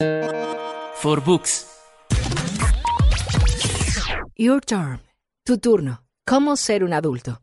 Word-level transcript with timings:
For 0.00 1.20
Books. 1.24 1.66
Your 4.36 4.60
turn. 4.64 5.00
Tu 5.44 5.58
turno. 5.58 6.04
¿Cómo 6.24 6.54
ser 6.56 6.84
un 6.84 6.92
adulto? 6.92 7.42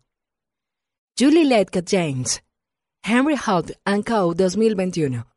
Julie 1.19 1.43
Ledgett 1.43 1.85
James. 1.85 2.45
Henry 3.03 3.35
Holt 3.35 3.71
Co. 4.05 4.33
2021. 4.33 5.27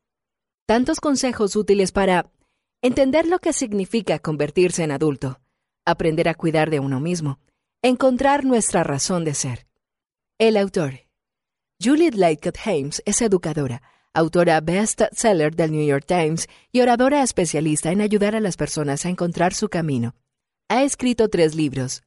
Tantos 0.65 1.01
consejos 1.01 1.57
útiles 1.57 1.91
para 1.91 2.31
entender 2.83 3.27
lo 3.27 3.41
que 3.41 3.53
significa 3.53 4.21
convertirse 4.21 4.85
en 4.85 4.93
adulto, 4.93 5.41
aprender 5.85 6.29
a 6.29 6.35
cuidar 6.35 6.71
de 6.71 6.79
uno 6.79 7.01
mismo, 7.01 7.41
encontrar 7.83 8.45
nuestra 8.45 8.85
razón 8.85 9.25
de 9.25 9.35
ser. 9.35 9.67
El 10.39 10.57
autor. 10.57 11.01
Julie 11.83 12.13
Ledgett 12.13 12.57
James 12.57 13.03
es 13.05 13.23
educadora, 13.23 13.83
autora 14.15 14.61
best-seller 14.61 15.55
del 15.55 15.73
New 15.73 15.87
York 15.87 16.05
Times 16.07 16.49
y 16.73 16.81
oradora 16.81 17.23
especialista 17.23 17.93
en 17.93 18.01
ayudar 18.01 18.35
a 18.35 18.41
las 18.41 18.57
personas 18.57 19.05
a 19.07 19.09
encontrar 19.09 19.55
su 19.55 19.69
camino. 19.69 20.15
Ha 20.69 20.83
escrito 20.83 21.29
tres 21.29 21.55
libros, 21.55 22.03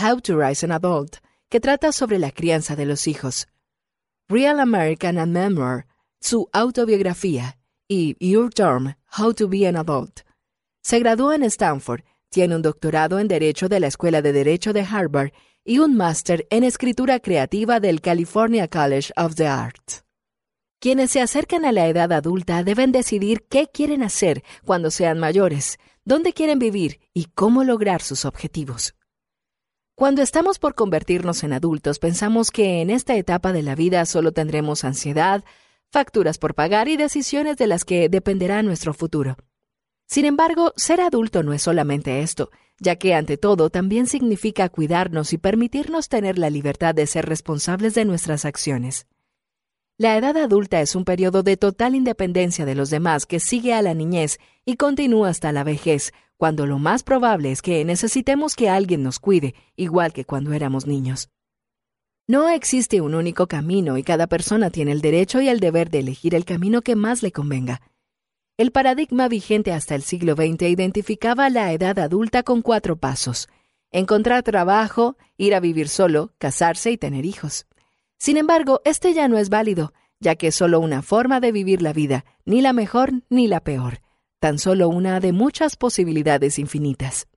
How 0.00 0.20
to 0.20 0.38
Rise 0.38 0.66
an 0.66 0.72
Adult, 0.72 1.16
que 1.48 1.60
trata 1.60 1.92
sobre 1.92 2.18
la 2.18 2.30
crianza 2.30 2.76
de 2.76 2.86
los 2.86 3.06
hijos, 3.06 3.46
Real 4.28 4.58
American 4.58 5.18
and 5.18 5.32
Memoir, 5.32 5.86
su 6.20 6.48
autobiografía, 6.52 7.58
y 7.88 8.16
Your 8.18 8.52
Term, 8.52 8.94
How 9.18 9.34
to 9.34 9.48
Be 9.48 9.66
an 9.66 9.76
Adult. 9.76 10.20
Se 10.82 10.98
graduó 10.98 11.32
en 11.32 11.42
Stanford, 11.44 12.02
tiene 12.30 12.56
un 12.56 12.62
doctorado 12.62 13.18
en 13.18 13.28
Derecho 13.28 13.68
de 13.68 13.80
la 13.80 13.86
Escuela 13.86 14.22
de 14.22 14.32
Derecho 14.32 14.72
de 14.72 14.82
Harvard 14.82 15.32
y 15.64 15.78
un 15.78 15.96
máster 15.96 16.46
en 16.50 16.64
Escritura 16.64 17.20
Creativa 17.20 17.80
del 17.80 18.00
California 18.00 18.68
College 18.68 19.12
of 19.16 19.34
the 19.34 19.46
Arts. 19.46 20.03
Quienes 20.84 21.12
se 21.12 21.22
acercan 21.22 21.64
a 21.64 21.72
la 21.72 21.88
edad 21.88 22.12
adulta 22.12 22.62
deben 22.62 22.92
decidir 22.92 23.46
qué 23.48 23.68
quieren 23.72 24.02
hacer 24.02 24.44
cuando 24.66 24.90
sean 24.90 25.18
mayores, 25.18 25.78
dónde 26.04 26.34
quieren 26.34 26.58
vivir 26.58 27.00
y 27.14 27.24
cómo 27.34 27.64
lograr 27.64 28.02
sus 28.02 28.26
objetivos. 28.26 28.94
Cuando 29.94 30.20
estamos 30.20 30.58
por 30.58 30.74
convertirnos 30.74 31.42
en 31.42 31.54
adultos, 31.54 31.98
pensamos 31.98 32.50
que 32.50 32.82
en 32.82 32.90
esta 32.90 33.16
etapa 33.16 33.54
de 33.54 33.62
la 33.62 33.74
vida 33.74 34.04
solo 34.04 34.32
tendremos 34.32 34.84
ansiedad, 34.84 35.42
facturas 35.90 36.36
por 36.36 36.54
pagar 36.54 36.86
y 36.88 36.98
decisiones 36.98 37.56
de 37.56 37.66
las 37.66 37.86
que 37.86 38.10
dependerá 38.10 38.62
nuestro 38.62 38.92
futuro. 38.92 39.38
Sin 40.06 40.26
embargo, 40.26 40.74
ser 40.76 41.00
adulto 41.00 41.42
no 41.42 41.54
es 41.54 41.62
solamente 41.62 42.20
esto, 42.20 42.50
ya 42.78 42.96
que 42.96 43.14
ante 43.14 43.38
todo 43.38 43.70
también 43.70 44.06
significa 44.06 44.68
cuidarnos 44.68 45.32
y 45.32 45.38
permitirnos 45.38 46.10
tener 46.10 46.36
la 46.36 46.50
libertad 46.50 46.94
de 46.94 47.06
ser 47.06 47.24
responsables 47.24 47.94
de 47.94 48.04
nuestras 48.04 48.44
acciones. 48.44 49.06
La 49.96 50.16
edad 50.16 50.36
adulta 50.36 50.80
es 50.80 50.96
un 50.96 51.04
periodo 51.04 51.44
de 51.44 51.56
total 51.56 51.94
independencia 51.94 52.64
de 52.64 52.74
los 52.74 52.90
demás 52.90 53.26
que 53.26 53.38
sigue 53.38 53.72
a 53.74 53.80
la 53.80 53.94
niñez 53.94 54.40
y 54.64 54.74
continúa 54.74 55.28
hasta 55.28 55.52
la 55.52 55.62
vejez, 55.62 56.12
cuando 56.36 56.66
lo 56.66 56.80
más 56.80 57.04
probable 57.04 57.52
es 57.52 57.62
que 57.62 57.84
necesitemos 57.84 58.56
que 58.56 58.68
alguien 58.68 59.04
nos 59.04 59.20
cuide, 59.20 59.54
igual 59.76 60.12
que 60.12 60.24
cuando 60.24 60.52
éramos 60.52 60.88
niños. 60.88 61.30
No 62.26 62.48
existe 62.48 63.02
un 63.02 63.14
único 63.14 63.46
camino 63.46 63.96
y 63.96 64.02
cada 64.02 64.26
persona 64.26 64.70
tiene 64.70 64.90
el 64.90 65.00
derecho 65.00 65.40
y 65.40 65.48
el 65.48 65.60
deber 65.60 65.90
de 65.90 66.00
elegir 66.00 66.34
el 66.34 66.44
camino 66.44 66.82
que 66.82 66.96
más 66.96 67.22
le 67.22 67.30
convenga. 67.30 67.80
El 68.56 68.72
paradigma 68.72 69.28
vigente 69.28 69.70
hasta 69.72 69.94
el 69.94 70.02
siglo 70.02 70.34
XX 70.34 70.62
identificaba 70.70 71.50
la 71.50 71.72
edad 71.72 72.00
adulta 72.00 72.42
con 72.42 72.62
cuatro 72.62 72.96
pasos. 72.96 73.48
Encontrar 73.92 74.42
trabajo, 74.42 75.16
ir 75.36 75.54
a 75.54 75.60
vivir 75.60 75.88
solo, 75.88 76.32
casarse 76.38 76.90
y 76.90 76.98
tener 76.98 77.24
hijos. 77.24 77.66
Sin 78.18 78.36
embargo, 78.36 78.80
este 78.84 79.14
ya 79.14 79.28
no 79.28 79.38
es 79.38 79.48
válido, 79.48 79.92
ya 80.20 80.36
que 80.36 80.48
es 80.48 80.54
solo 80.54 80.80
una 80.80 81.02
forma 81.02 81.40
de 81.40 81.52
vivir 81.52 81.82
la 81.82 81.92
vida, 81.92 82.24
ni 82.44 82.60
la 82.60 82.72
mejor 82.72 83.12
ni 83.28 83.46
la 83.48 83.60
peor, 83.60 84.00
tan 84.40 84.58
solo 84.58 84.88
una 84.88 85.20
de 85.20 85.32
muchas 85.32 85.76
posibilidades 85.76 86.58
infinitas. 86.58 87.28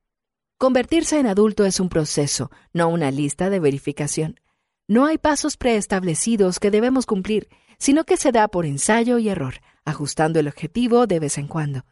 Convertirse 0.58 1.20
en 1.20 1.26
adulto 1.26 1.64
es 1.64 1.78
un 1.78 1.88
proceso, 1.88 2.50
no 2.72 2.88
una 2.88 3.10
lista 3.10 3.48
de 3.50 3.60
verificación. 3.60 4.40
No 4.88 5.06
hay 5.06 5.18
pasos 5.18 5.56
preestablecidos 5.56 6.58
que 6.58 6.70
debemos 6.70 7.06
cumplir, 7.06 7.48
sino 7.78 8.04
que 8.04 8.16
se 8.16 8.32
da 8.32 8.48
por 8.48 8.66
ensayo 8.66 9.18
y 9.18 9.28
error, 9.28 9.54
ajustando 9.84 10.40
el 10.40 10.48
objetivo 10.48 11.06
de 11.06 11.20
vez 11.20 11.38
en 11.38 11.46
cuando. 11.46 11.84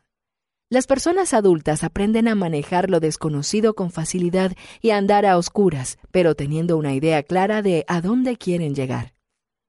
Las 0.68 0.88
personas 0.88 1.32
adultas 1.32 1.84
aprenden 1.84 2.26
a 2.26 2.34
manejar 2.34 2.90
lo 2.90 2.98
desconocido 2.98 3.74
con 3.74 3.92
facilidad 3.92 4.52
y 4.80 4.90
a 4.90 4.96
andar 4.96 5.24
a 5.24 5.38
oscuras, 5.38 5.96
pero 6.10 6.34
teniendo 6.34 6.76
una 6.76 6.92
idea 6.92 7.22
clara 7.22 7.62
de 7.62 7.84
a 7.86 8.00
dónde 8.00 8.36
quieren 8.36 8.74
llegar. 8.74 9.14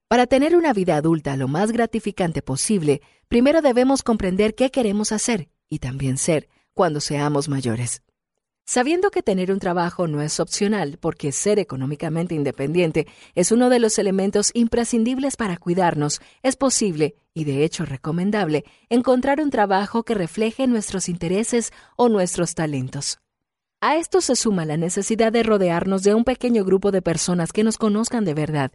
Para 0.07 0.25
tener 0.25 0.55
una 0.55 0.73
vida 0.73 0.95
adulta 0.95 1.37
lo 1.37 1.47
más 1.47 1.71
gratificante 1.71 2.41
posible, 2.41 3.01
primero 3.27 3.61
debemos 3.61 4.01
comprender 4.01 4.55
qué 4.55 4.71
queremos 4.71 5.11
hacer 5.11 5.49
y 5.69 5.77
también 5.79 6.17
ser 6.17 6.49
cuando 6.73 6.99
seamos 6.99 7.47
mayores. 7.47 8.01
Sabiendo 8.69 9.11
que 9.11 9.23
tener 9.23 9.53
un 9.53 9.59
trabajo 9.59 10.07
no 10.07 10.21
es 10.21 10.41
opcional, 10.41 10.97
porque 10.99 11.31
ser 11.31 11.57
económicamente 11.57 12.35
independiente 12.35 13.07
es 13.33 13.53
uno 13.53 13.69
de 13.69 13.79
los 13.79 13.97
elementos 13.97 14.51
imprescindibles 14.53 15.37
para 15.37 15.55
cuidarnos, 15.55 16.19
es 16.43 16.57
posible, 16.57 17.15
y 17.33 17.45
de 17.45 17.63
hecho 17.63 17.85
recomendable, 17.85 18.65
encontrar 18.89 19.39
un 19.39 19.51
trabajo 19.51 20.03
que 20.03 20.15
refleje 20.15 20.67
nuestros 20.67 21.07
intereses 21.07 21.71
o 21.95 22.09
nuestros 22.09 22.55
talentos. 22.55 23.19
A 23.79 23.95
esto 23.95 24.19
se 24.19 24.35
suma 24.35 24.65
la 24.65 24.75
necesidad 24.75 25.31
de 25.31 25.43
rodearnos 25.43 26.03
de 26.03 26.13
un 26.13 26.25
pequeño 26.25 26.65
grupo 26.65 26.91
de 26.91 27.01
personas 27.01 27.53
que 27.53 27.63
nos 27.63 27.77
conozcan 27.77 28.25
de 28.25 28.33
verdad, 28.33 28.73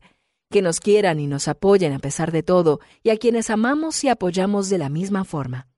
que 0.51 0.63
nos 0.63 0.81
quieran 0.81 1.21
y 1.21 1.27
nos 1.27 1.49
apoyen 1.49 1.93
a 1.93 1.99
pesar 1.99 2.33
de 2.33 2.43
todo, 2.43 2.81
y 3.03 3.11
a 3.11 3.19
quienes 3.19 3.51
amamos 3.51 4.03
y 4.05 4.09
apoyamos 4.09 4.71
de 4.71 4.79
la 4.79 4.89
misma 4.89 5.27
forma. 5.27 5.69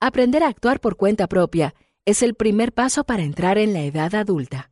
Aprender 0.00 0.42
a 0.42 0.48
actuar 0.48 0.80
por 0.80 0.96
cuenta 0.96 1.28
propia 1.28 1.74
es 2.06 2.22
el 2.22 2.34
primer 2.34 2.72
paso 2.72 3.04
para 3.04 3.22
entrar 3.22 3.56
en 3.56 3.72
la 3.72 3.82
edad 3.82 4.14
adulta. 4.14 4.70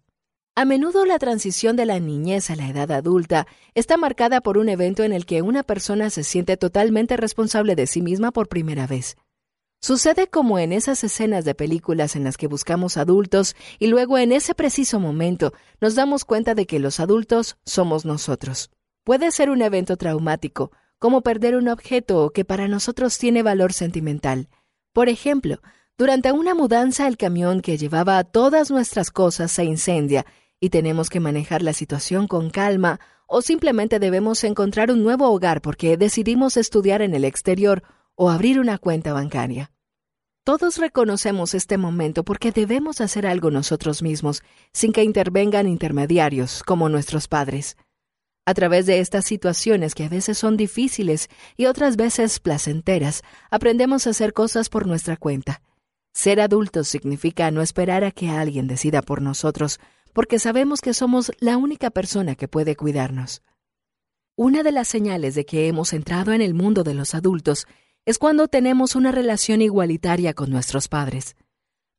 A 0.54 0.66
menudo 0.66 1.06
la 1.06 1.18
transición 1.18 1.76
de 1.76 1.86
la 1.86 1.98
niñez 1.98 2.50
a 2.50 2.56
la 2.56 2.68
edad 2.68 2.92
adulta 2.92 3.46
está 3.74 3.96
marcada 3.96 4.42
por 4.42 4.58
un 4.58 4.68
evento 4.68 5.02
en 5.02 5.14
el 5.14 5.24
que 5.24 5.40
una 5.40 5.62
persona 5.62 6.10
se 6.10 6.24
siente 6.24 6.58
totalmente 6.58 7.16
responsable 7.16 7.74
de 7.74 7.86
sí 7.86 8.02
misma 8.02 8.32
por 8.32 8.48
primera 8.48 8.86
vez. 8.86 9.16
Sucede 9.80 10.28
como 10.28 10.58
en 10.58 10.72
esas 10.72 11.02
escenas 11.04 11.46
de 11.46 11.54
películas 11.54 12.16
en 12.16 12.24
las 12.24 12.36
que 12.36 12.48
buscamos 12.48 12.98
adultos 12.98 13.56
y 13.78 13.86
luego 13.86 14.18
en 14.18 14.30
ese 14.30 14.54
preciso 14.54 15.00
momento 15.00 15.54
nos 15.80 15.94
damos 15.94 16.26
cuenta 16.26 16.54
de 16.54 16.66
que 16.66 16.78
los 16.78 17.00
adultos 17.00 17.56
somos 17.64 18.04
nosotros. 18.04 18.70
Puede 19.04 19.30
ser 19.30 19.48
un 19.48 19.62
evento 19.62 19.96
traumático, 19.96 20.70
como 20.98 21.22
perder 21.22 21.56
un 21.56 21.68
objeto 21.68 22.30
que 22.30 22.44
para 22.44 22.68
nosotros 22.68 23.18
tiene 23.18 23.42
valor 23.42 23.72
sentimental. 23.72 24.48
Por 24.92 25.08
ejemplo, 25.08 25.60
durante 26.02 26.32
una 26.32 26.52
mudanza 26.52 27.06
el 27.06 27.16
camión 27.16 27.60
que 27.60 27.78
llevaba 27.78 28.24
todas 28.24 28.72
nuestras 28.72 29.12
cosas 29.12 29.52
se 29.52 29.62
incendia 29.62 30.26
y 30.58 30.70
tenemos 30.70 31.08
que 31.08 31.20
manejar 31.20 31.62
la 31.62 31.72
situación 31.72 32.26
con 32.26 32.50
calma 32.50 32.98
o 33.28 33.40
simplemente 33.40 34.00
debemos 34.00 34.42
encontrar 34.42 34.90
un 34.90 35.04
nuevo 35.04 35.30
hogar 35.30 35.62
porque 35.62 35.96
decidimos 35.96 36.56
estudiar 36.56 37.02
en 37.02 37.14
el 37.14 37.24
exterior 37.24 37.84
o 38.16 38.30
abrir 38.30 38.58
una 38.58 38.78
cuenta 38.78 39.12
bancaria. 39.12 39.70
Todos 40.42 40.78
reconocemos 40.78 41.54
este 41.54 41.78
momento 41.78 42.24
porque 42.24 42.50
debemos 42.50 43.00
hacer 43.00 43.24
algo 43.24 43.52
nosotros 43.52 44.02
mismos, 44.02 44.42
sin 44.72 44.92
que 44.92 45.04
intervengan 45.04 45.68
intermediarios 45.68 46.64
como 46.64 46.88
nuestros 46.88 47.28
padres. 47.28 47.76
A 48.44 48.54
través 48.54 48.86
de 48.86 48.98
estas 48.98 49.24
situaciones 49.24 49.94
que 49.94 50.02
a 50.02 50.08
veces 50.08 50.36
son 50.36 50.56
difíciles 50.56 51.28
y 51.56 51.66
otras 51.66 51.94
veces 51.94 52.40
placenteras, 52.40 53.22
aprendemos 53.52 54.08
a 54.08 54.10
hacer 54.10 54.32
cosas 54.32 54.68
por 54.68 54.88
nuestra 54.88 55.16
cuenta 55.16 55.62
ser 56.12 56.40
adultos 56.40 56.88
significa 56.88 57.50
no 57.50 57.62
esperar 57.62 58.04
a 58.04 58.10
que 58.10 58.28
alguien 58.28 58.66
decida 58.66 59.02
por 59.02 59.22
nosotros, 59.22 59.80
porque 60.12 60.38
sabemos 60.38 60.80
que 60.80 60.94
somos 60.94 61.32
la 61.40 61.56
única 61.56 61.90
persona 61.90 62.34
que 62.34 62.48
puede 62.48 62.76
cuidarnos. 62.76 63.42
Una 64.36 64.62
de 64.62 64.72
las 64.72 64.88
señales 64.88 65.34
de 65.34 65.44
que 65.44 65.68
hemos 65.68 65.92
entrado 65.92 66.32
en 66.32 66.42
el 66.42 66.54
mundo 66.54 66.84
de 66.84 66.94
los 66.94 67.14
adultos 67.14 67.66
es 68.04 68.18
cuando 68.18 68.48
tenemos 68.48 68.96
una 68.96 69.12
relación 69.12 69.62
igualitaria 69.62 70.34
con 70.34 70.50
nuestros 70.50 70.88
padres. 70.88 71.36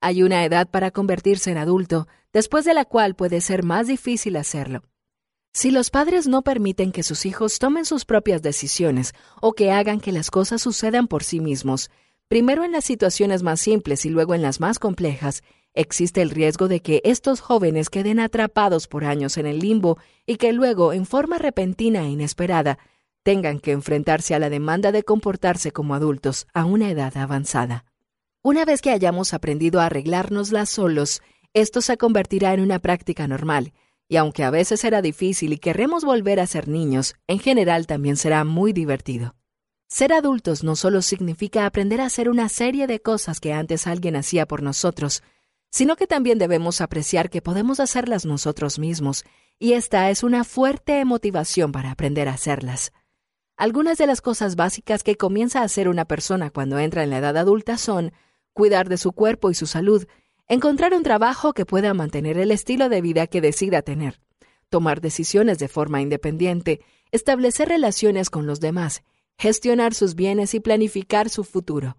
Hay 0.02 0.22
una 0.22 0.44
edad 0.44 0.70
para 0.70 0.92
convertirse 0.92 1.52
en 1.52 1.58
adulto, 1.58 2.08
después 2.34 2.66
de 2.66 2.74
la 2.74 2.86
cual 2.86 3.16
puede 3.16 3.40
ser 3.40 3.64
más 3.64 3.88
difícil 3.88 4.36
hacerlo. 4.36 4.84
Si 5.54 5.70
los 5.70 5.92
padres 5.92 6.28
no 6.28 6.42
permiten 6.42 6.92
que 6.92 7.04
sus 7.04 7.26
hijos 7.26 7.60
tomen 7.60 7.86
sus 7.86 8.06
propias 8.06 8.42
decisiones 8.42 9.14
o 9.40 9.54
que 9.54 9.72
hagan 9.72 10.00
que 10.00 10.12
las 10.12 10.32
cosas 10.32 10.62
sucedan 10.62 11.08
por 11.08 11.24
sí 11.24 11.40
mismos, 11.40 11.92
Primero 12.34 12.64
en 12.64 12.72
las 12.72 12.86
situaciones 12.86 13.44
más 13.44 13.62
simples 13.62 14.08
y 14.08 14.10
luego 14.10 14.34
en 14.34 14.42
las 14.42 14.60
más 14.60 14.80
complejas, 14.80 15.44
existe 15.76 16.20
el 16.24 16.32
riesgo 16.32 16.68
de 16.68 16.80
que 16.80 17.00
estos 17.06 17.42
jóvenes 17.42 17.92
queden 17.92 18.20
atrapados 18.20 18.88
por 18.88 19.06
años 19.06 19.38
en 19.38 19.46
el 19.46 19.60
limbo 19.60 20.00
y 20.26 20.38
que 20.38 20.52
luego, 20.52 20.94
en 20.94 21.06
forma 21.06 21.38
repentina 21.38 22.02
e 22.02 22.10
inesperada, 22.10 22.80
tengan 23.22 23.60
que 23.60 23.72
enfrentarse 23.72 24.34
a 24.34 24.40
la 24.40 24.50
demanda 24.50 24.92
de 24.92 25.04
comportarse 25.04 25.72
como 25.72 25.94
adultos 25.94 26.48
a 26.56 26.66
una 26.66 26.90
edad 26.90 27.16
avanzada. 27.18 27.86
Una 28.42 28.66
vez 28.66 28.82
que 28.82 28.90
hayamos 28.90 29.36
aprendido 29.36 29.80
a 29.80 29.86
arreglárnoslas 29.86 30.70
solos, 30.70 31.22
esto 31.54 31.82
se 31.82 31.98
convertirá 31.98 32.56
en 32.56 32.62
una 32.62 32.80
práctica 32.80 33.28
normal, 33.28 33.74
y 34.08 34.16
aunque 34.16 34.44
a 34.44 34.50
veces 34.50 34.80
será 34.80 35.04
difícil 35.04 35.54
y 35.54 35.60
querremos 35.60 36.04
volver 36.04 36.40
a 36.40 36.48
ser 36.48 36.68
niños, 36.68 37.14
en 37.28 37.38
general 37.38 37.86
también 37.86 38.18
será 38.18 38.44
muy 38.44 38.74
divertido. 38.74 39.36
Ser 39.94 40.12
adultos 40.12 40.64
no 40.64 40.76
solo 40.76 41.04
significa 41.04 41.68
aprender 41.68 42.02
a 42.02 42.08
hacer 42.08 42.28
una 42.28 42.50
serie 42.50 42.88
de 42.88 43.00
cosas 43.00 43.40
que 43.40 43.54
antes 43.54 43.86
alguien 43.86 44.16
hacía 44.16 44.48
por 44.48 44.64
nosotros, 44.64 45.22
sino 45.70 45.96
que 45.98 46.08
también 46.08 46.40
debemos 46.40 46.82
apreciar 46.82 47.30
que 47.30 47.44
podemos 47.44 47.80
hacerlas 47.80 48.26
nosotros 48.26 48.80
mismos, 48.80 49.24
y 49.60 49.74
esta 49.74 50.10
es 50.10 50.24
una 50.24 50.46
fuerte 50.46 51.06
motivación 51.06 51.72
para 51.72 51.92
aprender 51.92 52.28
a 52.28 52.34
hacerlas. 52.34 52.92
Algunas 53.56 54.00
de 54.00 54.08
las 54.08 54.22
cosas 54.22 54.56
básicas 54.56 55.04
que 55.04 55.16
comienza 55.16 55.60
a 55.60 55.66
hacer 55.66 55.88
una 55.88 56.06
persona 56.06 56.50
cuando 56.50 56.80
entra 56.80 57.04
en 57.04 57.12
la 57.12 57.20
edad 57.20 57.38
adulta 57.38 57.78
son 57.78 58.14
cuidar 58.52 58.90
de 58.90 58.98
su 58.98 59.12
cuerpo 59.12 59.52
y 59.52 59.54
su 59.54 59.68
salud, 59.68 60.08
encontrar 60.48 60.96
un 60.96 61.04
trabajo 61.04 61.54
que 61.54 61.68
pueda 61.68 61.94
mantener 61.94 62.40
el 62.40 62.50
estilo 62.50 62.90
de 62.90 63.02
vida 63.02 63.28
que 63.28 63.42
decida 63.42 63.84
tener, 63.84 64.20
tomar 64.70 65.02
decisiones 65.02 65.60
de 65.60 65.68
forma 65.68 66.02
independiente, 66.02 66.82
establecer 67.12 67.68
relaciones 67.68 68.32
con 68.32 68.48
los 68.48 68.60
demás, 68.60 69.04
gestionar 69.38 69.94
sus 69.94 70.16
bienes 70.16 70.54
y 70.54 70.60
planificar 70.60 71.30
su 71.30 71.44
futuro. 71.44 71.98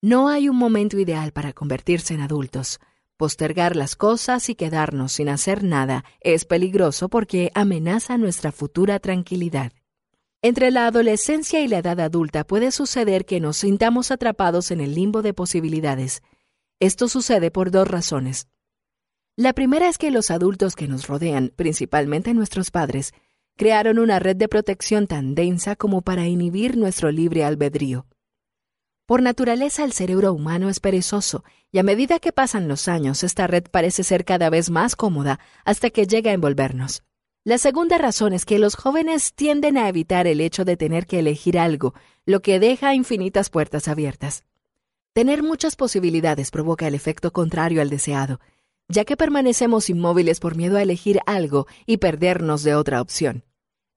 No 0.00 0.28
hay 0.28 0.48
un 0.48 0.56
momento 0.56 0.98
ideal 0.98 1.32
para 1.32 1.52
convertirse 1.52 2.14
en 2.14 2.20
adultos. 2.20 2.80
Postergar 3.16 3.76
las 3.76 3.94
cosas 3.94 4.48
y 4.48 4.56
quedarnos 4.56 5.12
sin 5.12 5.28
hacer 5.28 5.62
nada 5.62 6.04
es 6.20 6.44
peligroso 6.44 7.08
porque 7.08 7.52
amenaza 7.54 8.18
nuestra 8.18 8.50
futura 8.50 8.98
tranquilidad. 8.98 9.72
Entre 10.42 10.72
la 10.72 10.88
adolescencia 10.88 11.60
y 11.60 11.68
la 11.68 11.78
edad 11.78 12.00
adulta 12.00 12.42
puede 12.42 12.72
suceder 12.72 13.26
que 13.26 13.38
nos 13.38 13.58
sintamos 13.58 14.10
atrapados 14.10 14.72
en 14.72 14.80
el 14.80 14.92
limbo 14.92 15.22
de 15.22 15.34
posibilidades. 15.34 16.20
Esto 16.80 17.06
sucede 17.06 17.52
por 17.52 17.70
dos 17.70 17.86
razones. 17.86 18.48
La 19.36 19.52
primera 19.52 19.88
es 19.88 19.98
que 19.98 20.10
los 20.10 20.32
adultos 20.32 20.74
que 20.74 20.88
nos 20.88 21.06
rodean, 21.06 21.52
principalmente 21.54 22.34
nuestros 22.34 22.72
padres, 22.72 23.14
crearon 23.56 23.98
una 23.98 24.18
red 24.18 24.36
de 24.36 24.48
protección 24.48 25.06
tan 25.06 25.34
densa 25.34 25.76
como 25.76 26.02
para 26.02 26.26
inhibir 26.26 26.76
nuestro 26.76 27.10
libre 27.10 27.44
albedrío. 27.44 28.06
Por 29.06 29.20
naturaleza 29.22 29.84
el 29.84 29.92
cerebro 29.92 30.32
humano 30.32 30.68
es 30.68 30.80
perezoso 30.80 31.44
y 31.70 31.78
a 31.78 31.82
medida 31.82 32.18
que 32.18 32.32
pasan 32.32 32.68
los 32.68 32.88
años 32.88 33.24
esta 33.24 33.46
red 33.46 33.64
parece 33.70 34.04
ser 34.04 34.24
cada 34.24 34.48
vez 34.48 34.70
más 34.70 34.96
cómoda 34.96 35.40
hasta 35.64 35.90
que 35.90 36.06
llega 36.06 36.30
a 36.30 36.34
envolvernos. 36.34 37.02
La 37.44 37.58
segunda 37.58 37.98
razón 37.98 38.32
es 38.32 38.44
que 38.44 38.60
los 38.60 38.76
jóvenes 38.76 39.34
tienden 39.34 39.76
a 39.76 39.88
evitar 39.88 40.28
el 40.28 40.40
hecho 40.40 40.64
de 40.64 40.76
tener 40.76 41.06
que 41.06 41.18
elegir 41.18 41.58
algo, 41.58 41.92
lo 42.24 42.40
que 42.40 42.60
deja 42.60 42.94
infinitas 42.94 43.50
puertas 43.50 43.88
abiertas. 43.88 44.44
Tener 45.12 45.42
muchas 45.42 45.74
posibilidades 45.74 46.52
provoca 46.52 46.86
el 46.86 46.94
efecto 46.94 47.32
contrario 47.32 47.82
al 47.82 47.90
deseado, 47.90 48.38
ya 48.92 49.06
que 49.06 49.16
permanecemos 49.16 49.88
inmóviles 49.88 50.38
por 50.38 50.54
miedo 50.54 50.76
a 50.76 50.82
elegir 50.82 51.20
algo 51.24 51.66
y 51.86 51.96
perdernos 51.96 52.62
de 52.62 52.74
otra 52.74 53.00
opción. 53.00 53.42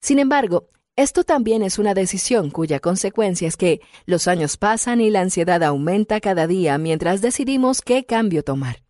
Sin 0.00 0.18
embargo, 0.18 0.70
esto 0.96 1.22
también 1.22 1.62
es 1.62 1.78
una 1.78 1.92
decisión 1.92 2.50
cuya 2.50 2.80
consecuencia 2.80 3.46
es 3.46 3.58
que 3.58 3.82
los 4.06 4.26
años 4.26 4.56
pasan 4.56 5.02
y 5.02 5.10
la 5.10 5.20
ansiedad 5.20 5.62
aumenta 5.62 6.20
cada 6.20 6.46
día 6.46 6.78
mientras 6.78 7.20
decidimos 7.20 7.82
qué 7.82 8.06
cambio 8.06 8.42
tomar. 8.42 8.82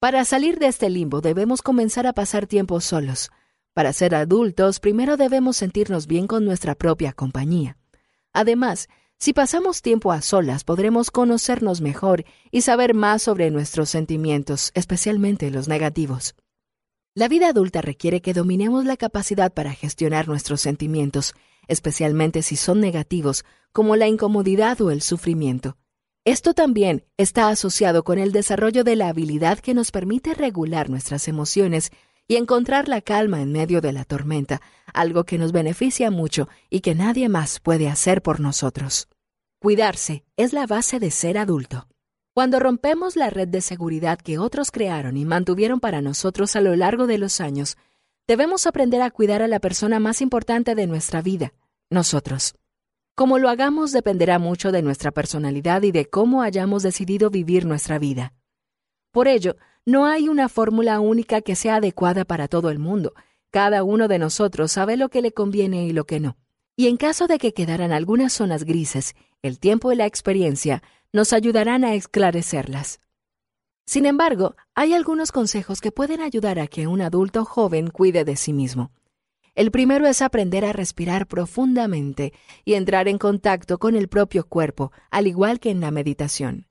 Para 0.00 0.26
salir 0.26 0.58
de 0.58 0.66
este 0.66 0.90
limbo 0.90 1.22
debemos 1.22 1.62
comenzar 1.62 2.06
a 2.06 2.12
pasar 2.12 2.46
tiempo 2.46 2.78
solos. 2.82 3.30
Para 3.72 3.94
ser 3.94 4.14
adultos, 4.14 4.80
primero 4.80 5.16
debemos 5.16 5.56
sentirnos 5.56 6.06
bien 6.06 6.26
con 6.26 6.44
nuestra 6.44 6.74
propia 6.74 7.14
compañía. 7.14 7.78
Además, 8.34 8.88
si 9.18 9.32
pasamos 9.32 9.82
tiempo 9.82 10.12
a 10.12 10.20
solas, 10.20 10.64
podremos 10.64 11.10
conocernos 11.10 11.80
mejor 11.80 12.24
y 12.50 12.60
saber 12.60 12.94
más 12.94 13.22
sobre 13.22 13.50
nuestros 13.50 13.88
sentimientos, 13.90 14.70
especialmente 14.74 15.50
los 15.50 15.68
negativos. 15.68 16.34
La 17.14 17.28
vida 17.28 17.48
adulta 17.48 17.80
requiere 17.80 18.20
que 18.20 18.34
dominemos 18.34 18.84
la 18.84 18.96
capacidad 18.96 19.52
para 19.52 19.72
gestionar 19.72 20.28
nuestros 20.28 20.60
sentimientos 20.60 21.34
especialmente 21.68 22.42
si 22.42 22.56
son 22.56 22.80
negativos, 22.80 23.44
como 23.72 23.96
la 23.96 24.06
incomodidad 24.06 24.80
o 24.80 24.90
el 24.90 25.02
sufrimiento. 25.02 25.76
Esto 26.24 26.54
también 26.54 27.04
está 27.16 27.48
asociado 27.48 28.02
con 28.02 28.18
el 28.18 28.32
desarrollo 28.32 28.82
de 28.84 28.96
la 28.96 29.08
habilidad 29.08 29.58
que 29.58 29.74
nos 29.74 29.90
permite 29.90 30.34
regular 30.34 30.88
nuestras 30.88 31.28
emociones 31.28 31.90
y 32.26 32.36
encontrar 32.36 32.88
la 32.88 33.00
calma 33.00 33.42
en 33.42 33.52
medio 33.52 33.80
de 33.80 33.92
la 33.92 34.04
tormenta, 34.04 34.60
algo 34.92 35.24
que 35.24 35.38
nos 35.38 35.52
beneficia 35.52 36.10
mucho 36.10 36.48
y 36.70 36.80
que 36.80 36.94
nadie 36.94 37.28
más 37.28 37.60
puede 37.60 37.88
hacer 37.88 38.22
por 38.22 38.40
nosotros. 38.40 39.08
Cuidarse 39.60 40.24
es 40.36 40.52
la 40.52 40.66
base 40.66 41.00
de 41.00 41.10
ser 41.10 41.38
adulto. 41.38 41.88
Cuando 42.34 42.58
rompemos 42.58 43.16
la 43.16 43.30
red 43.30 43.48
de 43.48 43.60
seguridad 43.60 44.18
que 44.18 44.38
otros 44.38 44.70
crearon 44.70 45.16
y 45.16 45.24
mantuvieron 45.24 45.80
para 45.80 46.02
nosotros 46.02 46.56
a 46.56 46.60
lo 46.60 46.74
largo 46.74 47.06
de 47.06 47.18
los 47.18 47.40
años, 47.40 47.76
Debemos 48.26 48.66
aprender 48.66 49.02
a 49.02 49.10
cuidar 49.10 49.42
a 49.42 49.48
la 49.48 49.60
persona 49.60 50.00
más 50.00 50.22
importante 50.22 50.74
de 50.74 50.86
nuestra 50.86 51.20
vida, 51.20 51.52
nosotros. 51.90 52.54
Como 53.14 53.38
lo 53.38 53.50
hagamos 53.50 53.92
dependerá 53.92 54.38
mucho 54.38 54.72
de 54.72 54.80
nuestra 54.80 55.10
personalidad 55.10 55.82
y 55.82 55.92
de 55.92 56.06
cómo 56.06 56.40
hayamos 56.40 56.82
decidido 56.82 57.28
vivir 57.28 57.66
nuestra 57.66 57.98
vida. 57.98 58.32
Por 59.12 59.28
ello, 59.28 59.56
no 59.86 60.06
hay 60.06 60.28
una 60.28 60.48
fórmula 60.48 60.98
única 61.00 61.42
que 61.42 61.56
sea 61.56 61.76
adecuada 61.76 62.24
para 62.24 62.48
todo 62.48 62.70
el 62.70 62.78
mundo. 62.78 63.14
Cada 63.50 63.84
uno 63.84 64.08
de 64.08 64.18
nosotros 64.18 64.72
sabe 64.72 64.96
lo 64.96 65.10
que 65.10 65.22
le 65.22 65.32
conviene 65.32 65.84
y 65.84 65.92
lo 65.92 66.06
que 66.06 66.20
no. 66.20 66.36
Y 66.76 66.88
en 66.88 66.96
caso 66.96 67.26
de 67.26 67.38
que 67.38 67.52
quedaran 67.52 67.92
algunas 67.92 68.32
zonas 68.32 68.64
grises, 68.64 69.14
el 69.42 69.60
tiempo 69.60 69.92
y 69.92 69.96
la 69.96 70.06
experiencia 70.06 70.82
nos 71.12 71.32
ayudarán 71.32 71.84
a 71.84 71.94
esclarecerlas. 71.94 73.00
Sin 73.86 74.06
embargo, 74.06 74.56
hay 74.74 74.94
algunos 74.94 75.30
consejos 75.30 75.80
que 75.80 75.92
pueden 75.92 76.22
ayudar 76.22 76.58
a 76.58 76.66
que 76.66 76.86
un 76.86 77.02
adulto 77.02 77.44
joven 77.44 77.90
cuide 77.90 78.24
de 78.24 78.36
sí 78.36 78.54
mismo. 78.54 78.90
El 79.54 79.70
primero 79.70 80.06
es 80.06 80.22
aprender 80.22 80.64
a 80.64 80.72
respirar 80.72 81.28
profundamente 81.28 82.32
y 82.64 82.74
entrar 82.74 83.06
en 83.06 83.18
contacto 83.18 83.78
con 83.78 83.94
el 83.94 84.08
propio 84.08 84.48
cuerpo, 84.48 84.90
al 85.10 85.26
igual 85.26 85.60
que 85.60 85.70
en 85.70 85.80
la 85.80 85.90
meditación. 85.90 86.66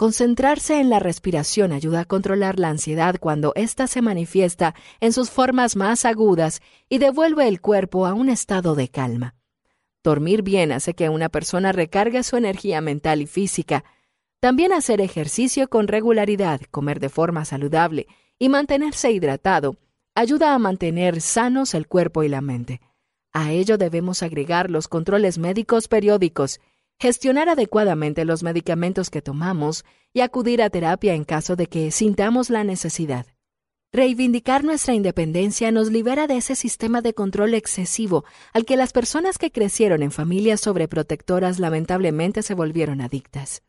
Concentrarse 0.00 0.80
en 0.80 0.88
la 0.88 0.98
respiración 0.98 1.72
ayuda 1.72 2.00
a 2.00 2.04
controlar 2.06 2.58
la 2.58 2.70
ansiedad 2.70 3.16
cuando 3.20 3.52
ésta 3.54 3.86
se 3.86 4.00
manifiesta 4.00 4.74
en 4.98 5.12
sus 5.12 5.28
formas 5.28 5.76
más 5.76 6.06
agudas 6.06 6.62
y 6.88 6.96
devuelve 6.96 7.46
el 7.46 7.60
cuerpo 7.60 8.06
a 8.06 8.14
un 8.14 8.30
estado 8.30 8.74
de 8.74 8.88
calma. 8.88 9.34
Dormir 10.02 10.40
bien 10.40 10.72
hace 10.72 10.94
que 10.94 11.10
una 11.10 11.28
persona 11.28 11.72
recargue 11.72 12.22
su 12.22 12.38
energía 12.38 12.80
mental 12.80 13.20
y 13.20 13.26
física, 13.26 13.84
también 14.40 14.72
hacer 14.72 15.02
ejercicio 15.02 15.68
con 15.68 15.86
regularidad, 15.86 16.62
comer 16.70 16.98
de 16.98 17.10
forma 17.10 17.44
saludable 17.44 18.06
y 18.38 18.48
mantenerse 18.48 19.12
hidratado 19.12 19.76
ayuda 20.14 20.54
a 20.54 20.58
mantener 20.58 21.20
sanos 21.20 21.74
el 21.74 21.86
cuerpo 21.86 22.22
y 22.22 22.30
la 22.30 22.40
mente. 22.40 22.80
A 23.34 23.52
ello 23.52 23.76
debemos 23.76 24.22
agregar 24.22 24.70
los 24.70 24.88
controles 24.88 25.36
médicos 25.36 25.88
periódicos, 25.88 26.58
gestionar 27.00 27.48
adecuadamente 27.48 28.26
los 28.26 28.42
medicamentos 28.42 29.08
que 29.08 29.22
tomamos 29.22 29.84
y 30.12 30.20
acudir 30.20 30.60
a 30.60 30.68
terapia 30.68 31.14
en 31.14 31.24
caso 31.24 31.56
de 31.56 31.66
que 31.66 31.90
sintamos 31.90 32.50
la 32.50 32.62
necesidad. 32.62 33.26
Reivindicar 33.90 34.64
nuestra 34.64 34.92
independencia 34.92 35.72
nos 35.72 35.90
libera 35.90 36.26
de 36.26 36.36
ese 36.36 36.54
sistema 36.54 37.00
de 37.00 37.14
control 37.14 37.54
excesivo 37.54 38.24
al 38.52 38.66
que 38.66 38.76
las 38.76 38.92
personas 38.92 39.38
que 39.38 39.50
crecieron 39.50 40.02
en 40.02 40.12
familias 40.12 40.60
sobreprotectoras 40.60 41.58
lamentablemente 41.58 42.42
se 42.42 42.54
volvieron 42.54 43.00
adictas. 43.00 43.62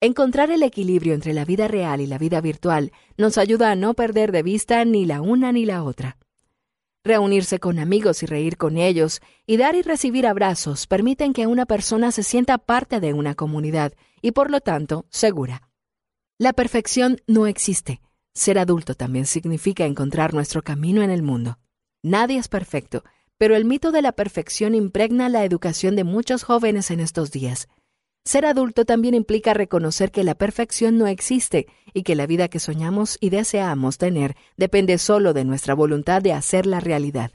Encontrar 0.00 0.50
el 0.52 0.62
equilibrio 0.62 1.12
entre 1.12 1.34
la 1.34 1.44
vida 1.44 1.66
real 1.66 2.00
y 2.00 2.06
la 2.06 2.18
vida 2.18 2.40
virtual 2.40 2.92
nos 3.18 3.36
ayuda 3.36 3.72
a 3.72 3.74
no 3.74 3.94
perder 3.94 4.30
de 4.30 4.44
vista 4.44 4.84
ni 4.84 5.06
la 5.06 5.20
una 5.20 5.50
ni 5.52 5.66
la 5.66 5.82
otra. 5.82 6.16
Reunirse 7.02 7.58
con 7.58 7.78
amigos 7.78 8.22
y 8.22 8.26
reír 8.26 8.58
con 8.58 8.76
ellos, 8.76 9.20
y 9.46 9.56
dar 9.56 9.74
y 9.74 9.80
recibir 9.80 10.26
abrazos 10.26 10.86
permiten 10.86 11.32
que 11.32 11.46
una 11.46 11.64
persona 11.64 12.12
se 12.12 12.22
sienta 12.22 12.58
parte 12.58 13.00
de 13.00 13.14
una 13.14 13.34
comunidad 13.34 13.94
y 14.20 14.32
por 14.32 14.50
lo 14.50 14.60
tanto 14.60 15.06
segura. 15.08 15.70
La 16.38 16.52
perfección 16.52 17.22
no 17.26 17.46
existe. 17.46 18.02
Ser 18.34 18.58
adulto 18.58 18.94
también 18.94 19.26
significa 19.26 19.86
encontrar 19.86 20.34
nuestro 20.34 20.62
camino 20.62 21.02
en 21.02 21.10
el 21.10 21.22
mundo. 21.22 21.58
Nadie 22.02 22.38
es 22.38 22.48
perfecto, 22.48 23.02
pero 23.38 23.56
el 23.56 23.64
mito 23.64 23.92
de 23.92 24.02
la 24.02 24.12
perfección 24.12 24.74
impregna 24.74 25.30
la 25.30 25.44
educación 25.44 25.96
de 25.96 26.04
muchos 26.04 26.42
jóvenes 26.42 26.90
en 26.90 27.00
estos 27.00 27.30
días. 27.30 27.68
Ser 28.24 28.44
adulto 28.44 28.84
también 28.84 29.14
implica 29.14 29.54
reconocer 29.54 30.10
que 30.10 30.24
la 30.24 30.34
perfección 30.34 30.98
no 30.98 31.06
existe 31.06 31.66
y 31.94 32.02
que 32.02 32.14
la 32.14 32.26
vida 32.26 32.48
que 32.48 32.60
soñamos 32.60 33.16
y 33.20 33.30
deseamos 33.30 33.96
tener 33.96 34.36
depende 34.56 34.98
solo 34.98 35.32
de 35.32 35.44
nuestra 35.44 35.74
voluntad 35.74 36.20
de 36.20 36.32
hacerla 36.32 36.80
realidad. 36.80 37.32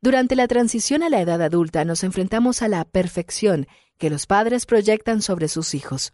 Durante 0.00 0.36
la 0.36 0.48
transición 0.48 1.02
a 1.02 1.10
la 1.10 1.20
edad 1.20 1.42
adulta 1.42 1.84
nos 1.84 2.04
enfrentamos 2.04 2.62
a 2.62 2.68
la 2.68 2.84
perfección 2.84 3.66
que 3.98 4.10
los 4.10 4.26
padres 4.26 4.64
proyectan 4.64 5.22
sobre 5.22 5.48
sus 5.48 5.74
hijos. 5.74 6.12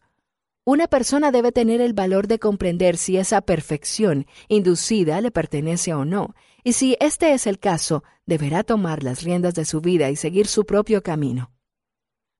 Una 0.64 0.86
persona 0.88 1.30
debe 1.30 1.52
tener 1.52 1.82
el 1.82 1.92
valor 1.92 2.26
de 2.26 2.38
comprender 2.38 2.96
si 2.96 3.18
esa 3.18 3.42
perfección 3.42 4.26
inducida 4.48 5.20
le 5.20 5.30
pertenece 5.30 5.92
o 5.92 6.06
no, 6.06 6.34
y 6.64 6.72
si 6.72 6.96
este 6.98 7.34
es 7.34 7.46
el 7.46 7.58
caso, 7.58 8.02
deberá 8.24 8.64
tomar 8.64 9.02
las 9.02 9.22
riendas 9.22 9.54
de 9.54 9.66
su 9.66 9.82
vida 9.82 10.08
y 10.08 10.16
seguir 10.16 10.46
su 10.46 10.64
propio 10.64 11.02
camino. 11.02 11.53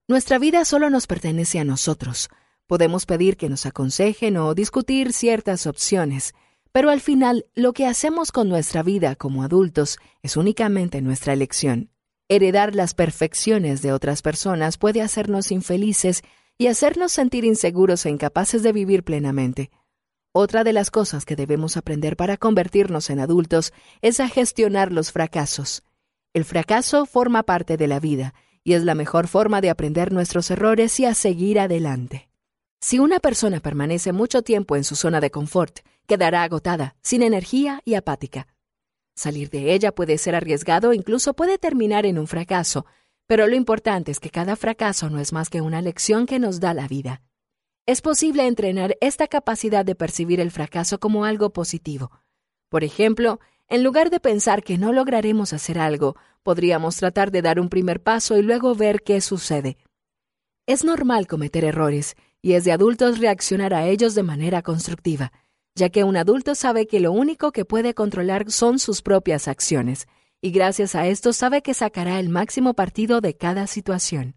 Nuestra 0.07 0.39
vida 0.39 0.67
solo 0.67 0.91
nos 0.91 1.07
pertenece 1.07 1.59
a 1.59 1.65
nosotros. 1.65 2.29
Podemos 2.67 3.07
pedir 3.07 3.39
que 3.39 3.49
nos 3.49 3.65
aconsejen 3.65 4.37
o 4.37 4.55
discutir 4.55 5.15
ciertas 5.15 5.67
opciones, 5.67 6.35
pero 6.73 6.91
al 6.91 7.01
final 7.01 7.47
lo 7.55 7.73
que 7.73 7.87
hacemos 7.87 8.31
con 8.31 8.51
nuestra 8.51 8.83
vida 8.83 9.17
como 9.17 9.43
adultos 9.43 9.99
es 10.23 10.37
únicamente 10.37 11.01
nuestra 11.01 11.33
elección. 11.33 11.89
Heredar 12.29 12.75
las 12.75 12.93
perfecciones 12.93 13.81
de 13.81 13.93
otras 13.95 14.21
personas 14.21 14.77
puede 14.77 15.01
hacernos 15.01 15.51
infelices 15.51 16.21
y 16.59 16.67
hacernos 16.67 17.11
sentir 17.11 17.47
inseguros 17.47 18.05
e 18.05 18.11
incapaces 18.11 18.63
de 18.63 18.73
vivir 18.73 19.05
plenamente. 19.05 19.71
Otra 20.33 20.65
de 20.65 20.75
las 20.75 20.91
cosas 20.91 21.25
que 21.25 21.35
debemos 21.35 21.79
aprender 21.79 22.19
para 22.19 22.37
convertirnos 22.37 23.09
en 23.09 23.21
adultos 23.21 23.73
es 24.03 24.21
a 24.21 24.29
gestionar 24.29 24.93
los 24.93 25.13
fracasos. 25.13 25.83
El 26.35 26.45
fracaso 26.45 27.07
forma 27.07 27.43
parte 27.45 27.79
de 27.79 27.87
la 27.87 28.01
vida 28.01 28.35
y 28.65 28.73
es 28.73 28.83
la 28.83 28.95
mejor 28.95 29.29
forma 29.29 29.61
de 29.61 29.71
aprender 29.71 30.11
nuestros 30.13 30.51
errores 30.51 30.99
y 30.99 31.05
a 31.05 31.15
seguir 31.15 31.61
adelante. 31.61 32.31
Si 32.81 32.99
una 32.99 33.21
persona 33.21 33.61
permanece 33.61 34.13
mucho 34.13 34.43
tiempo 34.43 34.75
en 34.75 34.85
su 34.85 34.97
zona 34.97 35.21
de 35.21 35.31
confort, 35.31 35.81
quedará 36.07 36.43
agotada, 36.43 36.97
sin 37.03 37.23
energía 37.23 37.81
y 37.85 37.95
apática. 37.95 38.49
Salir 39.15 39.49
de 39.51 39.75
ella 39.75 39.95
puede 39.95 40.19
ser 40.19 40.35
arriesgado 40.35 40.93
e 40.93 40.97
incluso 40.97 41.35
puede 41.35 41.59
terminar 41.59 42.05
en 42.05 42.19
un 42.19 42.27
fracaso, 42.27 42.85
pero 43.27 43.47
lo 43.47 43.55
importante 43.55 44.11
es 44.11 44.19
que 44.19 44.31
cada 44.31 44.57
fracaso 44.57 45.09
no 45.09 45.21
es 45.21 45.33
más 45.33 45.51
que 45.51 45.61
una 45.61 45.81
lección 45.81 46.27
que 46.27 46.39
nos 46.39 46.61
da 46.61 46.75
la 46.75 46.89
vida. 46.89 47.23
Es 47.87 48.01
posible 48.01 48.47
entrenar 48.47 48.97
esta 49.01 49.29
capacidad 49.29 49.85
de 49.85 49.95
percibir 49.95 50.41
el 50.41 50.51
fracaso 50.51 50.99
como 50.99 51.25
algo 51.25 51.53
positivo. 51.53 52.11
Por 52.71 52.83
ejemplo, 52.83 53.41
en 53.69 53.83
lugar 53.83 54.11
de 54.11 54.21
pensar 54.21 54.63
que 54.63 54.79
no 54.79 54.93
lograremos 54.93 55.53
hacer 55.53 55.79
algo, 55.79 56.17
podríamos 56.43 56.97
tratar 56.97 57.31
de 57.31 57.43
dar 57.43 57.59
un 57.59 57.69
primer 57.69 58.03
paso 58.03 58.37
y 58.37 58.43
luego 58.43 58.75
ver 58.75 59.03
qué 59.03 59.21
sucede. 59.21 59.79
Es 60.67 60.85
normal 60.85 61.27
cometer 61.27 61.65
errores, 61.65 62.17
y 62.43 62.53
es 62.53 62.65
de 62.65 62.73
adultos 62.73 63.19
reaccionar 63.19 63.73
a 63.73 63.87
ellos 63.87 64.15
de 64.15 64.23
manera 64.23 64.63
constructiva, 64.63 65.33
ya 65.75 65.89
que 65.89 66.05
un 66.05 66.17
adulto 66.17 66.55
sabe 66.55 66.87
que 66.87 67.01
lo 67.01 67.11
único 67.11 67.53
que 67.53 67.65
puede 67.65 67.95
controlar 67.95 68.51
son 68.51 68.79
sus 68.79 69.03
propias 69.03 69.49
acciones, 69.49 70.07
y 70.41 70.51
gracias 70.51 70.95
a 70.95 71.07
esto 71.07 71.33
sabe 71.33 71.63
que 71.63 71.73
sacará 71.73 72.21
el 72.21 72.29
máximo 72.29 72.75
partido 72.75 73.21
de 73.21 73.35
cada 73.35 73.67
situación. 73.67 74.35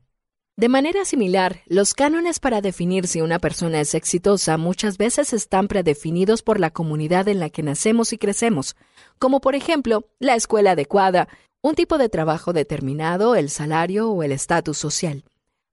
De 0.60 0.70
manera 0.70 1.06
similar, 1.06 1.62
los 1.68 1.94
cánones 1.94 2.40
para 2.40 2.62
definir 2.62 3.06
si 3.06 3.22
una 3.22 3.38
persona 3.38 3.80
es 3.80 3.94
exitosa 3.94 4.58
muchas 4.58 4.98
veces 4.98 5.32
están 5.32 5.68
predefinidos 5.68 6.42
por 6.42 6.60
la 6.60 6.72
comunidad 6.72 7.28
en 7.28 7.40
la 7.40 7.52
que 7.52 7.62
nacemos 7.62 8.12
y 8.12 8.18
crecemos, 8.18 8.76
como 9.20 9.40
por 9.40 9.54
ejemplo 9.54 10.10
la 10.18 10.34
escuela 10.34 10.72
adecuada, 10.72 11.28
un 11.62 11.76
tipo 11.76 12.00
de 12.00 12.10
trabajo 12.10 12.54
determinado, 12.54 13.36
el 13.36 13.52
salario 13.52 14.10
o 14.10 14.24
el 14.24 14.32
estatus 14.32 14.80
social. 14.80 15.26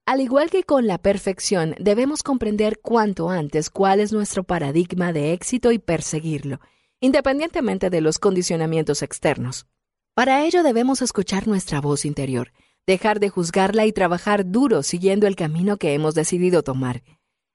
Al 0.04 0.20
igual 0.20 0.50
que 0.50 0.64
con 0.64 0.86
la 0.86 0.98
perfección, 0.98 1.74
debemos 1.78 2.22
comprender 2.22 2.78
cuanto 2.82 3.30
antes 3.30 3.70
cuál 3.70 4.00
es 4.00 4.12
nuestro 4.12 4.44
paradigma 4.44 5.14
de 5.14 5.32
éxito 5.32 5.72
y 5.72 5.78
perseguirlo, 5.78 6.60
independientemente 7.00 7.88
de 7.88 8.02
los 8.02 8.18
condicionamientos 8.18 9.00
externos. 9.00 9.64
Para 10.12 10.44
ello 10.44 10.62
debemos 10.62 11.00
escuchar 11.00 11.48
nuestra 11.48 11.80
voz 11.80 12.04
interior, 12.04 12.52
dejar 12.86 13.20
de 13.20 13.30
juzgarla 13.30 13.86
y 13.86 13.92
trabajar 13.92 14.50
duro 14.50 14.82
siguiendo 14.82 15.26
el 15.26 15.36
camino 15.36 15.76
que 15.76 15.94
hemos 15.94 16.14
decidido 16.14 16.62
tomar. 16.62 17.02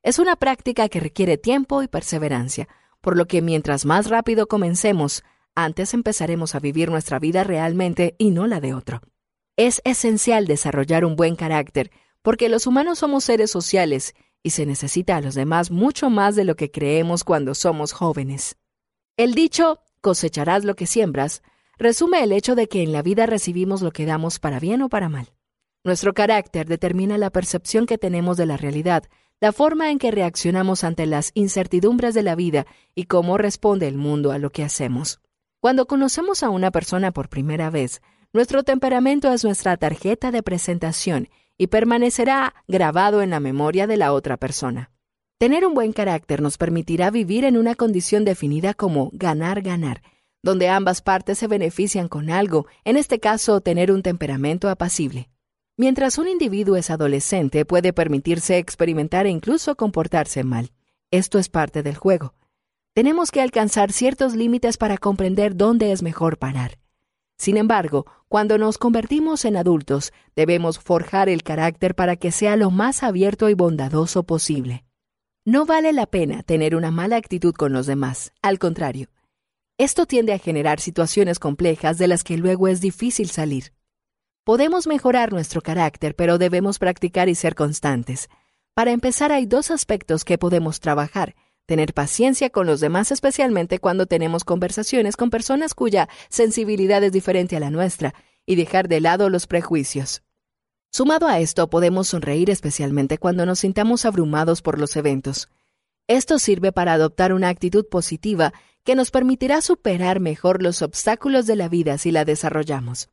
Es 0.04 0.20
una 0.20 0.36
práctica 0.36 0.90
que 0.90 1.00
requiere 1.00 1.38
tiempo 1.38 1.84
y 1.84 1.88
perseverancia, 1.88 2.68
por 3.02 3.18
lo 3.18 3.28
que 3.28 3.42
mientras 3.42 3.86
más 3.86 4.10
rápido 4.10 4.48
comencemos, 4.48 5.24
antes 5.56 5.94
empezaremos 5.94 6.56
a 6.56 6.60
vivir 6.60 6.90
nuestra 6.90 7.20
vida 7.20 7.44
realmente 7.44 8.16
y 8.18 8.32
no 8.32 8.48
la 8.48 8.60
de 8.60 8.74
otro. 8.74 9.02
Es 9.58 9.82
esencial 9.84 10.48
desarrollar 10.48 11.04
un 11.04 11.16
buen 11.16 11.36
carácter, 11.36 11.92
porque 12.22 12.50
los 12.50 12.66
humanos 12.66 13.00
somos 13.00 13.26
seres 13.26 13.52
sociales 13.52 14.16
y 14.42 14.52
se 14.52 14.66
necesita 14.66 15.18
a 15.18 15.22
los 15.22 15.36
demás 15.36 15.70
mucho 15.70 16.10
más 16.10 16.36
de 16.36 16.46
lo 16.46 16.56
que 16.56 16.72
creemos 16.72 17.24
cuando 17.24 17.56
somos 17.56 17.92
jóvenes. 17.92 18.58
El 19.18 19.34
dicho 19.34 19.82
cosecharás 20.02 20.64
lo 20.64 20.76
que 20.76 20.88
siembras 20.88 21.44
resume 21.80 22.22
el 22.22 22.34
hecho 22.34 22.56
de 22.56 22.68
que 22.68 22.84
en 22.84 22.92
la 22.92 23.02
vida 23.02 23.26
recibimos 23.26 23.82
lo 23.82 23.92
que 23.92 24.06
damos 24.06 24.38
para 24.38 24.60
bien 24.60 24.82
o 24.82 24.90
para 24.90 25.10
mal. 25.10 25.34
Nuestro 25.86 26.14
carácter 26.14 26.68
determina 26.68 27.18
la 27.18 27.30
percepción 27.30 27.86
que 27.86 27.98
tenemos 27.98 28.36
de 28.36 28.46
la 28.46 28.58
realidad, 28.58 29.06
la 29.40 29.54
forma 29.54 29.90
en 29.90 29.98
que 29.98 30.12
reaccionamos 30.12 30.84
ante 30.84 31.06
las 31.06 31.32
incertidumbres 31.34 32.14
de 32.14 32.24
la 32.24 32.36
vida 32.36 32.68
y 32.94 33.06
cómo 33.06 33.38
responde 33.38 33.88
el 33.88 33.98
mundo 33.98 34.32
a 34.34 34.38
lo 34.38 34.50
que 34.50 34.64
hacemos. 34.64 35.22
Cuando 35.62 35.88
conocemos 35.88 36.44
a 36.44 36.50
una 36.50 36.70
persona 36.70 37.12
por 37.12 37.30
primera 37.30 37.70
vez, 37.70 38.02
nuestro 38.34 38.64
temperamento 38.64 39.32
es 39.32 39.46
nuestra 39.46 39.78
tarjeta 39.78 40.32
de 40.32 40.44
presentación 40.44 41.30
y 41.58 41.68
permanecerá 41.68 42.54
grabado 42.68 43.22
en 43.22 43.30
la 43.30 43.40
memoria 43.40 43.88
de 43.88 43.98
la 43.98 44.12
otra 44.12 44.36
persona. 44.36 44.92
Tener 45.38 45.66
un 45.66 45.74
buen 45.74 45.94
carácter 45.94 46.42
nos 46.42 46.58
permitirá 46.58 47.10
vivir 47.10 47.46
en 47.46 47.58
una 47.58 47.76
condición 47.76 48.26
definida 48.26 48.74
como 48.74 49.10
ganar-ganar, 49.14 50.02
donde 50.42 50.70
ambas 50.70 51.02
partes 51.02 51.38
se 51.38 51.48
benefician 51.48 52.08
con 52.08 52.30
algo, 52.30 52.68
en 52.84 52.98
este 52.98 53.20
caso 53.20 53.62
tener 53.62 53.92
un 53.92 54.02
temperamento 54.02 54.70
apacible. 54.70 55.30
Mientras 55.78 56.18
un 56.18 56.28
individuo 56.28 56.76
es 56.76 56.90
adolescente 56.90 57.66
puede 57.66 57.94
permitirse 57.94 58.58
experimentar 58.58 59.26
e 59.26 59.30
incluso 59.30 59.76
comportarse 59.76 60.44
mal. 60.44 60.72
Esto 61.12 61.40
es 61.40 61.50
parte 61.50 61.84
del 61.84 61.96
juego. 61.96 62.34
Tenemos 62.94 63.32
que 63.32 63.42
alcanzar 63.42 63.94
ciertos 63.94 64.36
límites 64.36 64.78
para 64.78 64.98
comprender 64.98 65.56
dónde 65.56 65.92
es 65.92 66.04
mejor 66.04 66.38
parar. 66.38 66.80
Sin 67.38 67.56
embargo, 67.56 68.06
cuando 68.28 68.58
nos 68.58 68.78
convertimos 68.78 69.46
en 69.46 69.56
adultos, 69.56 70.12
debemos 70.36 70.80
forjar 70.80 71.30
el 71.30 71.44
carácter 71.44 71.96
para 71.96 72.18
que 72.18 72.32
sea 72.34 72.58
lo 72.58 72.72
más 72.72 73.02
abierto 73.02 73.48
y 73.48 73.54
bondadoso 73.54 74.24
posible. 74.24 74.84
No 75.46 75.66
vale 75.66 75.94
la 75.94 76.06
pena 76.06 76.44
tener 76.44 76.76
una 76.76 76.92
mala 76.92 77.16
actitud 77.16 77.54
con 77.54 77.72
los 77.72 77.88
demás, 77.88 78.34
al 78.42 78.60
contrario, 78.60 79.08
esto 79.80 80.06
tiende 80.06 80.34
a 80.34 80.40
generar 80.40 80.82
situaciones 80.82 81.40
complejas 81.40 81.98
de 81.98 82.10
las 82.10 82.26
que 82.26 82.38
luego 82.38 82.68
es 82.68 82.82
difícil 82.82 83.30
salir. 83.30 83.72
Podemos 84.44 84.88
mejorar 84.88 85.32
nuestro 85.32 85.62
carácter, 85.62 86.18
pero 86.18 86.38
debemos 86.38 86.80
practicar 86.80 87.30
y 87.30 87.36
ser 87.36 87.56
constantes. 87.56 88.28
Para 88.74 88.92
empezar, 88.92 89.32
hay 89.32 89.46
dos 89.46 89.72
aspectos 89.72 90.26
que 90.26 90.38
podemos 90.38 90.82
trabajar. 90.82 91.34
Tener 91.66 91.94
paciencia 91.94 92.50
con 92.50 92.68
los 92.68 92.82
demás, 92.82 93.14
especialmente 93.14 93.80
cuando 93.80 94.06
tenemos 94.06 94.44
conversaciones 94.44 95.16
con 95.16 95.30
personas 95.30 95.74
cuya 95.74 96.10
sensibilidad 96.28 97.02
es 97.02 97.14
diferente 97.14 97.56
a 97.56 97.62
la 97.62 97.72
nuestra, 97.72 98.14
y 98.46 98.56
dejar 98.56 98.90
de 98.90 99.00
lado 99.00 99.30
los 99.30 99.48
prejuicios. 99.48 100.24
Sumado 100.92 101.26
a 101.26 101.40
esto, 101.40 101.70
podemos 101.70 102.10
sonreír 102.10 102.50
especialmente 102.50 103.18
cuando 103.18 103.46
nos 103.46 103.60
sintamos 103.60 104.04
abrumados 104.04 104.62
por 104.62 104.78
los 104.78 104.98
eventos. 104.98 105.48
Esto 106.10 106.38
sirve 106.38 106.74
para 106.74 106.92
adoptar 106.92 107.32
una 107.32 107.48
actitud 107.48 107.88
positiva 107.88 108.52
que 108.84 108.96
nos 108.96 109.12
permitirá 109.12 109.62
superar 109.62 110.20
mejor 110.20 110.64
los 110.64 110.82
obstáculos 110.82 111.46
de 111.46 111.56
la 111.56 111.70
vida 111.70 111.98
si 111.98 112.12
la 112.12 112.26
desarrollamos. 112.26 113.10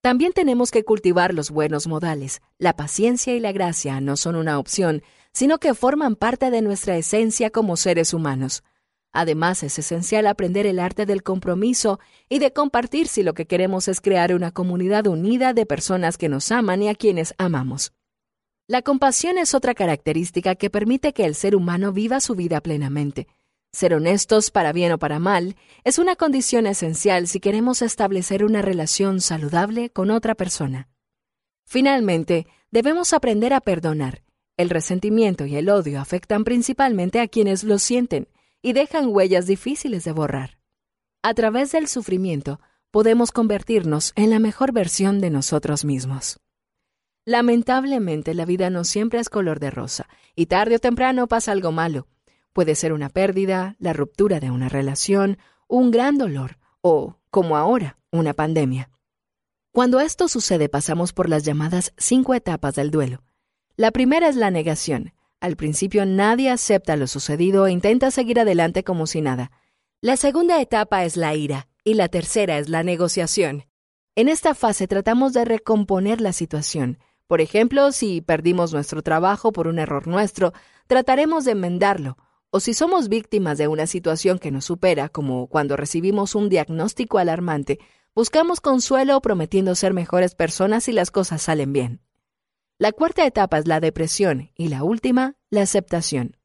También 0.00 0.32
tenemos 0.32 0.70
que 0.70 0.84
cultivar 0.84 1.34
los 1.34 1.50
buenos 1.50 1.88
modales. 1.88 2.40
La 2.58 2.76
paciencia 2.76 3.34
y 3.34 3.40
la 3.40 3.52
gracia 3.52 4.00
no 4.00 4.16
son 4.16 4.36
una 4.36 4.58
opción, 4.58 5.02
sino 5.32 5.58
que 5.58 5.74
forman 5.74 6.14
parte 6.14 6.50
de 6.50 6.62
nuestra 6.62 6.96
esencia 6.96 7.50
como 7.50 7.76
seres 7.76 8.14
humanos. 8.14 8.62
Además, 9.12 9.62
es 9.62 9.78
esencial 9.78 10.26
aprender 10.26 10.66
el 10.66 10.78
arte 10.78 11.06
del 11.06 11.22
compromiso 11.22 11.98
y 12.28 12.38
de 12.38 12.52
compartir 12.52 13.08
si 13.08 13.22
lo 13.22 13.34
que 13.34 13.46
queremos 13.46 13.88
es 13.88 14.00
crear 14.00 14.34
una 14.34 14.52
comunidad 14.52 15.06
unida 15.06 15.52
de 15.52 15.66
personas 15.66 16.18
que 16.18 16.28
nos 16.28 16.52
aman 16.52 16.82
y 16.82 16.88
a 16.88 16.94
quienes 16.94 17.34
amamos. 17.38 17.92
La 18.68 18.82
compasión 18.82 19.38
es 19.38 19.54
otra 19.54 19.74
característica 19.74 20.54
que 20.54 20.70
permite 20.70 21.14
que 21.14 21.24
el 21.24 21.34
ser 21.34 21.56
humano 21.56 21.92
viva 21.92 22.20
su 22.20 22.34
vida 22.34 22.60
plenamente. 22.60 23.26
Ser 23.72 23.92
honestos, 23.92 24.50
para 24.50 24.72
bien 24.72 24.92
o 24.92 24.98
para 24.98 25.18
mal, 25.18 25.56
es 25.84 25.98
una 25.98 26.16
condición 26.16 26.66
esencial 26.66 27.28
si 27.28 27.38
queremos 27.38 27.82
establecer 27.82 28.44
una 28.44 28.62
relación 28.62 29.20
saludable 29.20 29.90
con 29.90 30.10
otra 30.10 30.34
persona. 30.34 30.88
Finalmente, 31.66 32.46
debemos 32.70 33.12
aprender 33.12 33.52
a 33.52 33.60
perdonar. 33.60 34.22
El 34.56 34.70
resentimiento 34.70 35.44
y 35.44 35.56
el 35.56 35.68
odio 35.68 36.00
afectan 36.00 36.44
principalmente 36.44 37.20
a 37.20 37.28
quienes 37.28 37.62
lo 37.62 37.78
sienten 37.78 38.28
y 38.62 38.72
dejan 38.72 39.08
huellas 39.08 39.46
difíciles 39.46 40.02
de 40.04 40.12
borrar. 40.12 40.58
A 41.22 41.34
través 41.34 41.70
del 41.70 41.88
sufrimiento, 41.88 42.60
podemos 42.90 43.32
convertirnos 43.32 44.12
en 44.16 44.30
la 44.30 44.38
mejor 44.38 44.72
versión 44.72 45.20
de 45.20 45.30
nosotros 45.30 45.84
mismos. 45.84 46.40
Lamentablemente, 47.26 48.32
la 48.32 48.46
vida 48.46 48.70
no 48.70 48.84
siempre 48.84 49.20
es 49.20 49.28
color 49.28 49.60
de 49.60 49.70
rosa, 49.70 50.08
y 50.34 50.46
tarde 50.46 50.76
o 50.76 50.78
temprano 50.78 51.28
pasa 51.28 51.52
algo 51.52 51.70
malo, 51.70 52.06
Puede 52.58 52.74
ser 52.74 52.92
una 52.92 53.08
pérdida, 53.08 53.76
la 53.78 53.92
ruptura 53.92 54.40
de 54.40 54.50
una 54.50 54.68
relación, 54.68 55.38
un 55.68 55.92
gran 55.92 56.18
dolor 56.18 56.58
o, 56.80 57.14
como 57.30 57.56
ahora, 57.56 57.98
una 58.10 58.34
pandemia. 58.34 58.90
Cuando 59.70 60.00
esto 60.00 60.26
sucede 60.26 60.68
pasamos 60.68 61.12
por 61.12 61.28
las 61.28 61.44
llamadas 61.44 61.92
cinco 61.98 62.34
etapas 62.34 62.74
del 62.74 62.90
duelo. 62.90 63.22
La 63.76 63.92
primera 63.92 64.26
es 64.28 64.34
la 64.34 64.50
negación. 64.50 65.12
Al 65.38 65.54
principio 65.54 66.04
nadie 66.04 66.50
acepta 66.50 66.96
lo 66.96 67.06
sucedido 67.06 67.68
e 67.68 67.70
intenta 67.70 68.10
seguir 68.10 68.40
adelante 68.40 68.82
como 68.82 69.06
si 69.06 69.20
nada. 69.20 69.52
La 70.00 70.16
segunda 70.16 70.60
etapa 70.60 71.04
es 71.04 71.16
la 71.16 71.36
ira 71.36 71.68
y 71.84 71.94
la 71.94 72.08
tercera 72.08 72.58
es 72.58 72.68
la 72.68 72.82
negociación. 72.82 73.66
En 74.16 74.28
esta 74.28 74.56
fase 74.56 74.88
tratamos 74.88 75.32
de 75.32 75.44
recomponer 75.44 76.20
la 76.20 76.32
situación. 76.32 76.98
Por 77.28 77.40
ejemplo, 77.40 77.92
si 77.92 78.20
perdimos 78.20 78.72
nuestro 78.72 79.02
trabajo 79.02 79.52
por 79.52 79.68
un 79.68 79.78
error 79.78 80.08
nuestro, 80.08 80.52
trataremos 80.88 81.44
de 81.44 81.52
enmendarlo 81.52 82.16
o 82.50 82.60
si 82.60 82.74
somos 82.74 83.08
víctimas 83.08 83.58
de 83.58 83.68
una 83.68 83.86
situación 83.86 84.38
que 84.38 84.50
nos 84.50 84.64
supera, 84.64 85.08
como 85.08 85.48
cuando 85.48 85.76
recibimos 85.76 86.34
un 86.34 86.48
diagnóstico 86.48 87.18
alarmante, 87.18 87.78
Buscamos 88.18 88.60
consuelo 88.60 89.20
prometiendo 89.20 89.76
ser 89.76 89.94
mejores 89.94 90.34
personas 90.34 90.82
si 90.82 90.90
las 90.90 91.12
cosas 91.12 91.40
salen 91.40 91.72
bien. 91.72 92.00
La 92.76 92.90
cuarta 92.90 93.24
etapa 93.24 93.58
es 93.58 93.68
la 93.68 93.78
depresión 93.78 94.50
y 94.56 94.70
la 94.70 94.82
última, 94.82 95.36
la 95.50 95.62
aceptación. 95.62 96.36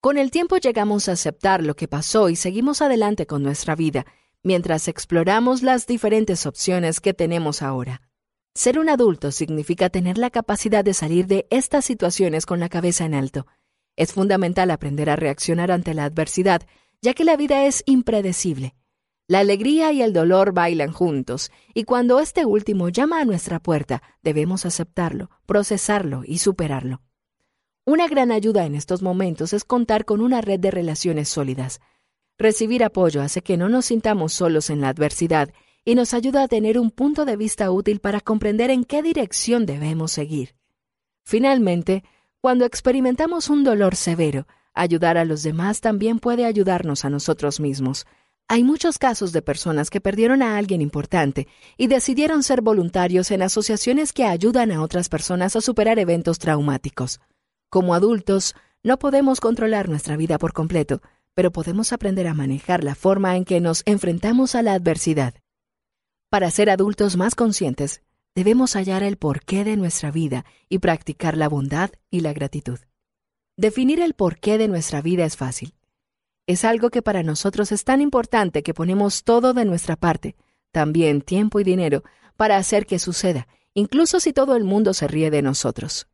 Con 0.00 0.16
el 0.16 0.30
tiempo 0.30 0.56
llegamos 0.56 1.10
a 1.10 1.12
aceptar 1.12 1.62
lo 1.62 1.76
que 1.76 1.86
pasó 1.86 2.30
y 2.30 2.36
seguimos 2.36 2.80
adelante 2.80 3.26
con 3.26 3.42
nuestra 3.42 3.74
vida, 3.74 4.06
mientras 4.42 4.88
exploramos 4.88 5.62
las 5.62 5.86
diferentes 5.86 6.46
opciones 6.46 7.00
que 7.00 7.12
tenemos 7.12 7.60
ahora. 7.60 8.00
Ser 8.54 8.78
un 8.78 8.88
adulto 8.88 9.32
significa 9.32 9.90
tener 9.90 10.16
la 10.16 10.30
capacidad 10.30 10.82
de 10.82 10.94
salir 10.94 11.26
de 11.26 11.46
estas 11.50 11.84
situaciones 11.84 12.46
con 12.46 12.58
la 12.58 12.70
cabeza 12.70 13.04
en 13.04 13.12
alto. 13.12 13.46
Es 13.96 14.12
fundamental 14.12 14.70
aprender 14.70 15.10
a 15.10 15.16
reaccionar 15.16 15.70
ante 15.72 15.94
la 15.94 16.04
adversidad, 16.04 16.62
ya 17.02 17.14
que 17.14 17.24
la 17.24 17.36
vida 17.36 17.66
es 17.66 17.82
impredecible. 17.86 18.74
La 19.28 19.40
alegría 19.40 19.90
y 19.92 20.02
el 20.02 20.12
dolor 20.12 20.52
bailan 20.52 20.92
juntos, 20.92 21.50
y 21.74 21.84
cuando 21.84 22.20
este 22.20 22.46
último 22.46 22.90
llama 22.90 23.20
a 23.20 23.24
nuestra 23.24 23.58
puerta, 23.58 24.02
debemos 24.22 24.66
aceptarlo, 24.66 25.30
procesarlo 25.46 26.22
y 26.24 26.38
superarlo. 26.38 27.02
Una 27.84 28.06
gran 28.06 28.30
ayuda 28.30 28.66
en 28.66 28.74
estos 28.74 29.02
momentos 29.02 29.52
es 29.52 29.64
contar 29.64 30.04
con 30.04 30.20
una 30.20 30.40
red 30.40 30.60
de 30.60 30.70
relaciones 30.70 31.28
sólidas. 31.28 31.80
Recibir 32.38 32.84
apoyo 32.84 33.22
hace 33.22 33.42
que 33.42 33.56
no 33.56 33.68
nos 33.68 33.86
sintamos 33.86 34.32
solos 34.32 34.70
en 34.70 34.80
la 34.80 34.90
adversidad 34.90 35.50
y 35.84 35.94
nos 35.94 36.12
ayuda 36.12 36.42
a 36.42 36.48
tener 36.48 36.78
un 36.78 36.90
punto 36.90 37.24
de 37.24 37.36
vista 37.36 37.70
útil 37.70 38.00
para 38.00 38.20
comprender 38.20 38.70
en 38.70 38.84
qué 38.84 39.02
dirección 39.02 39.66
debemos 39.66 40.12
seguir. 40.12 40.54
Finalmente, 41.24 42.04
cuando 42.46 42.64
experimentamos 42.64 43.50
un 43.50 43.64
dolor 43.64 43.96
severo, 43.96 44.46
ayudar 44.72 45.18
a 45.18 45.24
los 45.24 45.42
demás 45.42 45.80
también 45.80 46.20
puede 46.20 46.44
ayudarnos 46.44 47.04
a 47.04 47.10
nosotros 47.10 47.58
mismos. 47.58 48.06
Hay 48.46 48.62
muchos 48.62 48.98
casos 48.98 49.32
de 49.32 49.42
personas 49.42 49.90
que 49.90 50.00
perdieron 50.00 50.42
a 50.42 50.56
alguien 50.56 50.80
importante 50.80 51.48
y 51.76 51.88
decidieron 51.88 52.44
ser 52.44 52.62
voluntarios 52.62 53.32
en 53.32 53.42
asociaciones 53.42 54.12
que 54.12 54.26
ayudan 54.26 54.70
a 54.70 54.80
otras 54.80 55.08
personas 55.08 55.56
a 55.56 55.60
superar 55.60 55.98
eventos 55.98 56.38
traumáticos. 56.38 57.20
Como 57.68 57.94
adultos, 57.94 58.54
no 58.84 58.96
podemos 58.96 59.40
controlar 59.40 59.88
nuestra 59.88 60.16
vida 60.16 60.38
por 60.38 60.52
completo, 60.52 61.02
pero 61.34 61.50
podemos 61.50 61.92
aprender 61.92 62.28
a 62.28 62.34
manejar 62.34 62.84
la 62.84 62.94
forma 62.94 63.36
en 63.36 63.44
que 63.44 63.60
nos 63.60 63.82
enfrentamos 63.86 64.54
a 64.54 64.62
la 64.62 64.74
adversidad. 64.74 65.34
Para 66.30 66.52
ser 66.52 66.70
adultos 66.70 67.16
más 67.16 67.34
conscientes, 67.34 68.02
debemos 68.36 68.76
hallar 68.76 69.02
el 69.02 69.16
porqué 69.16 69.64
de 69.64 69.78
nuestra 69.78 70.10
vida 70.10 70.44
y 70.68 70.78
practicar 70.78 71.38
la 71.38 71.48
bondad 71.48 71.90
y 72.10 72.20
la 72.20 72.34
gratitud. 72.34 72.78
Definir 73.56 73.98
el 73.98 74.12
porqué 74.12 74.58
de 74.58 74.68
nuestra 74.68 75.00
vida 75.00 75.24
es 75.24 75.38
fácil. 75.38 75.74
Es 76.46 76.66
algo 76.66 76.90
que 76.90 77.00
para 77.00 77.22
nosotros 77.22 77.72
es 77.72 77.84
tan 77.84 78.02
importante 78.02 78.62
que 78.62 78.74
ponemos 78.74 79.24
todo 79.24 79.54
de 79.54 79.64
nuestra 79.64 79.96
parte, 79.96 80.36
también 80.70 81.22
tiempo 81.22 81.60
y 81.60 81.64
dinero, 81.64 82.04
para 82.36 82.58
hacer 82.58 82.84
que 82.84 82.98
suceda, 82.98 83.48
incluso 83.72 84.20
si 84.20 84.34
todo 84.34 84.54
el 84.54 84.64
mundo 84.64 84.92
se 84.92 85.08
ríe 85.08 85.30
de 85.30 85.40
nosotros. 85.40 86.06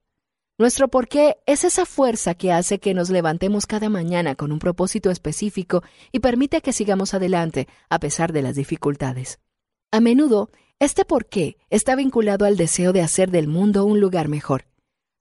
Nuestro 0.58 0.86
porqué 0.86 1.38
es 1.46 1.64
esa 1.64 1.84
fuerza 1.86 2.36
que 2.36 2.52
hace 2.52 2.78
que 2.78 2.94
nos 2.94 3.10
levantemos 3.10 3.66
cada 3.66 3.88
mañana 3.88 4.36
con 4.36 4.52
un 4.52 4.60
propósito 4.60 5.10
específico 5.10 5.82
y 6.12 6.20
permite 6.20 6.60
que 6.60 6.72
sigamos 6.72 7.14
adelante 7.14 7.66
a 7.90 7.98
pesar 7.98 8.32
de 8.32 8.42
las 8.42 8.54
dificultades. 8.54 9.40
A 9.90 9.98
menudo, 9.98 10.50
este 10.84 11.04
porqué 11.04 11.58
está 11.70 11.94
vinculado 11.94 12.44
al 12.44 12.56
deseo 12.56 12.92
de 12.92 13.02
hacer 13.02 13.30
del 13.30 13.46
mundo 13.46 13.84
un 13.84 14.00
lugar 14.00 14.26
mejor. 14.26 14.64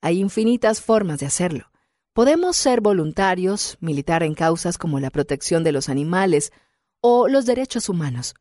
Hay 0.02 0.18
infinitas 0.18 0.82
formas 0.82 1.20
de 1.20 1.28
hacerlo. 1.28 1.66
Podemos 2.14 2.58
ser 2.58 2.82
voluntarios, 2.82 3.78
militar 3.80 4.24
en 4.24 4.34
causas 4.34 4.80
como 4.80 5.00
la 5.00 5.12
protección 5.12 5.64
de 5.64 5.72
los 5.72 5.88
animales 5.88 6.52
o 7.00 7.28
los 7.28 7.46
derechos 7.46 7.90
humanos, 7.90 8.34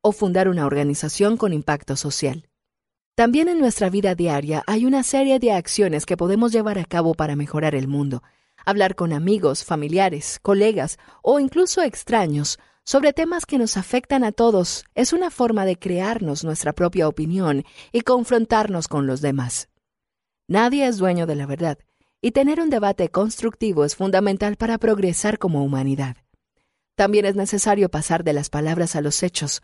o 0.00 0.12
fundar 0.12 0.48
una 0.48 0.64
organización 0.64 1.36
con 1.36 1.52
impacto 1.52 1.94
social. 1.94 2.48
También 3.16 3.48
en 3.48 3.60
nuestra 3.60 3.90
vida 3.90 4.14
diaria 4.14 4.64
hay 4.66 4.86
una 4.86 5.02
serie 5.02 5.38
de 5.38 5.52
acciones 5.52 6.06
que 6.06 6.16
podemos 6.16 6.52
llevar 6.52 6.78
a 6.78 6.86
cabo 6.86 7.12
para 7.12 7.36
mejorar 7.36 7.74
el 7.74 7.86
mundo. 7.86 8.22
Hablar 8.64 8.94
con 8.94 9.12
amigos, 9.12 9.62
familiares, 9.62 10.38
colegas 10.40 10.98
o 11.20 11.38
incluso 11.38 11.82
extraños 11.82 12.58
sobre 12.84 13.12
temas 13.12 13.46
que 13.46 13.58
nos 13.58 13.76
afectan 13.76 14.24
a 14.24 14.32
todos 14.32 14.84
es 14.94 15.12
una 15.12 15.30
forma 15.30 15.64
de 15.64 15.78
crearnos 15.78 16.44
nuestra 16.44 16.72
propia 16.72 17.08
opinión 17.08 17.64
y 17.92 18.00
confrontarnos 18.00 18.88
con 18.88 19.06
los 19.06 19.20
demás. 19.20 19.68
Nadie 20.48 20.86
es 20.86 20.98
dueño 20.98 21.26
de 21.26 21.36
la 21.36 21.46
verdad, 21.46 21.78
y 22.20 22.32
tener 22.32 22.60
un 22.60 22.70
debate 22.70 23.08
constructivo 23.08 23.84
es 23.84 23.96
fundamental 23.96 24.56
para 24.56 24.78
progresar 24.78 25.38
como 25.38 25.64
humanidad. 25.64 26.16
También 26.94 27.24
es 27.24 27.36
necesario 27.36 27.88
pasar 27.88 28.22
de 28.24 28.32
las 28.32 28.50
palabras 28.50 28.96
a 28.96 29.00
los 29.00 29.22
hechos. 29.22 29.62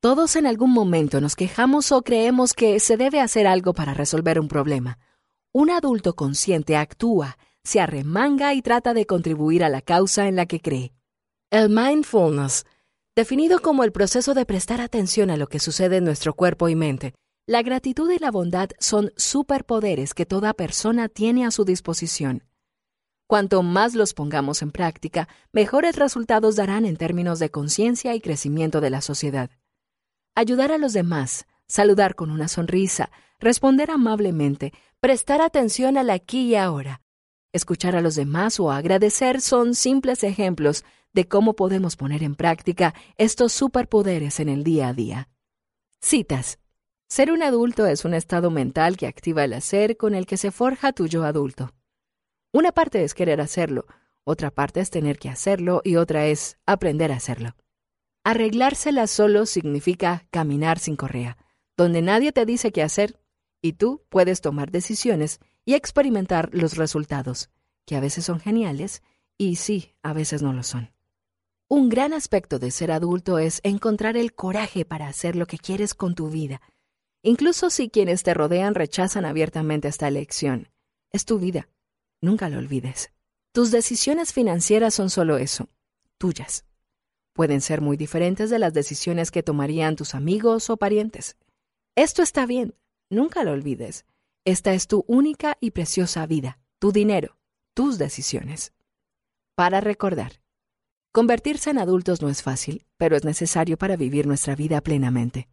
Todos 0.00 0.36
en 0.36 0.46
algún 0.46 0.72
momento 0.72 1.20
nos 1.20 1.36
quejamos 1.36 1.90
o 1.90 2.02
creemos 2.02 2.52
que 2.52 2.78
se 2.80 2.96
debe 2.96 3.20
hacer 3.20 3.46
algo 3.46 3.72
para 3.72 3.94
resolver 3.94 4.38
un 4.38 4.48
problema. 4.48 4.98
Un 5.52 5.70
adulto 5.70 6.14
consciente 6.14 6.76
actúa, 6.76 7.38
se 7.64 7.80
arremanga 7.80 8.54
y 8.54 8.62
trata 8.62 8.92
de 8.92 9.06
contribuir 9.06 9.64
a 9.64 9.68
la 9.68 9.80
causa 9.80 10.28
en 10.28 10.36
la 10.36 10.46
que 10.46 10.60
cree. 10.60 10.92
El 11.52 11.68
mindfulness, 11.70 12.66
definido 13.14 13.60
como 13.60 13.84
el 13.84 13.92
proceso 13.92 14.34
de 14.34 14.44
prestar 14.44 14.80
atención 14.80 15.30
a 15.30 15.36
lo 15.36 15.46
que 15.46 15.60
sucede 15.60 15.98
en 15.98 16.04
nuestro 16.04 16.34
cuerpo 16.34 16.68
y 16.68 16.74
mente, 16.74 17.14
la 17.46 17.62
gratitud 17.62 18.10
y 18.10 18.18
la 18.18 18.32
bondad 18.32 18.70
son 18.80 19.12
superpoderes 19.16 20.12
que 20.12 20.26
toda 20.26 20.54
persona 20.54 21.08
tiene 21.08 21.46
a 21.46 21.52
su 21.52 21.64
disposición. 21.64 22.42
Cuanto 23.28 23.62
más 23.62 23.94
los 23.94 24.12
pongamos 24.12 24.60
en 24.60 24.72
práctica, 24.72 25.28
mejores 25.52 25.94
resultados 25.94 26.56
darán 26.56 26.84
en 26.84 26.96
términos 26.96 27.38
de 27.38 27.48
conciencia 27.48 28.16
y 28.16 28.20
crecimiento 28.20 28.80
de 28.80 28.90
la 28.90 29.00
sociedad. 29.00 29.50
Ayudar 30.34 30.72
a 30.72 30.78
los 30.78 30.92
demás, 30.92 31.46
saludar 31.68 32.16
con 32.16 32.32
una 32.32 32.48
sonrisa, 32.48 33.12
responder 33.38 33.92
amablemente, 33.92 34.72
prestar 34.98 35.40
atención 35.40 35.96
al 35.96 36.10
aquí 36.10 36.48
y 36.48 36.54
ahora, 36.56 37.02
escuchar 37.52 37.94
a 37.94 38.00
los 38.00 38.16
demás 38.16 38.58
o 38.58 38.72
agradecer 38.72 39.40
son 39.40 39.76
simples 39.76 40.24
ejemplos 40.24 40.84
de 41.16 41.26
cómo 41.26 41.56
podemos 41.56 41.96
poner 41.96 42.22
en 42.22 42.34
práctica 42.34 42.94
estos 43.16 43.54
superpoderes 43.54 44.38
en 44.38 44.50
el 44.50 44.62
día 44.62 44.88
a 44.88 44.92
día. 44.92 45.30
Citas. 46.02 46.58
Ser 47.08 47.32
un 47.32 47.42
adulto 47.42 47.86
es 47.86 48.04
un 48.04 48.12
estado 48.12 48.50
mental 48.50 48.98
que 48.98 49.06
activa 49.06 49.42
el 49.44 49.54
hacer 49.54 49.96
con 49.96 50.14
el 50.14 50.26
que 50.26 50.36
se 50.36 50.50
forja 50.50 50.92
tu 50.92 51.06
yo 51.06 51.24
adulto. 51.24 51.72
Una 52.52 52.70
parte 52.70 53.02
es 53.02 53.14
querer 53.14 53.40
hacerlo, 53.40 53.86
otra 54.24 54.50
parte 54.50 54.80
es 54.80 54.90
tener 54.90 55.18
que 55.18 55.30
hacerlo 55.30 55.80
y 55.84 55.96
otra 55.96 56.26
es 56.26 56.58
aprender 56.66 57.10
a 57.10 57.16
hacerlo. 57.16 57.56
Arreglársela 58.22 59.06
solo 59.06 59.46
significa 59.46 60.26
caminar 60.30 60.78
sin 60.78 60.96
correa, 60.96 61.38
donde 61.78 62.02
nadie 62.02 62.32
te 62.32 62.44
dice 62.44 62.72
qué 62.72 62.82
hacer 62.82 63.18
y 63.62 63.72
tú 63.72 64.04
puedes 64.10 64.42
tomar 64.42 64.70
decisiones 64.70 65.40
y 65.64 65.74
experimentar 65.74 66.50
los 66.52 66.76
resultados, 66.76 67.48
que 67.86 67.96
a 67.96 68.00
veces 68.00 68.26
son 68.26 68.38
geniales 68.38 69.02
y 69.38 69.56
sí, 69.56 69.94
a 70.02 70.12
veces 70.12 70.42
no 70.42 70.52
lo 70.52 70.62
son. 70.62 70.95
Un 71.68 71.88
gran 71.88 72.12
aspecto 72.12 72.58
de 72.58 72.70
ser 72.70 72.92
adulto 72.92 73.38
es 73.38 73.60
encontrar 73.64 74.16
el 74.16 74.34
coraje 74.34 74.84
para 74.84 75.08
hacer 75.08 75.36
lo 75.36 75.46
que 75.46 75.58
quieres 75.58 75.94
con 75.94 76.14
tu 76.14 76.30
vida 76.30 76.60
incluso 77.26 77.70
si 77.70 77.90
quienes 77.90 78.22
te 78.22 78.34
rodean 78.34 78.76
rechazan 78.76 79.24
abiertamente 79.24 79.88
esta 79.88 80.06
elección. 80.06 80.68
Es 81.10 81.24
tu 81.24 81.40
vida. 81.40 81.68
Nunca 82.20 82.48
lo 82.48 82.58
olvides. 82.58 83.10
Tus 83.52 83.72
decisiones 83.72 84.32
financieras 84.32 84.94
son 84.94 85.10
solo 85.10 85.36
eso, 85.36 85.68
tuyas. 86.18 86.64
Pueden 87.32 87.60
ser 87.60 87.80
muy 87.80 87.96
diferentes 87.96 88.48
de 88.48 88.60
las 88.60 88.72
decisiones 88.72 89.32
que 89.32 89.42
tomarían 89.42 89.96
tus 89.96 90.14
amigos 90.14 90.70
o 90.70 90.76
parientes. 90.76 91.36
Esto 91.96 92.22
está 92.22 92.46
bien, 92.46 92.76
nunca 93.10 93.42
lo 93.42 93.50
olvides. 93.50 94.06
Esta 94.44 94.72
es 94.72 94.86
tu 94.86 95.04
única 95.08 95.58
y 95.60 95.72
preciosa 95.72 96.26
vida, 96.26 96.60
tu 96.78 96.92
dinero, 96.92 97.38
tus 97.74 97.98
decisiones. 97.98 98.72
Para 99.56 99.80
recordar, 99.80 100.40
convertirse 101.16 101.70
en 101.70 101.78
adultos 101.78 102.20
no 102.20 102.28
es 102.28 102.42
fácil, 102.42 102.84
pero 102.98 103.16
es 103.16 103.24
necesario 103.24 103.78
para 103.78 103.96
vivir 103.96 104.26
nuestra 104.26 104.54
vida 104.54 104.82
plenamente. 104.82 105.48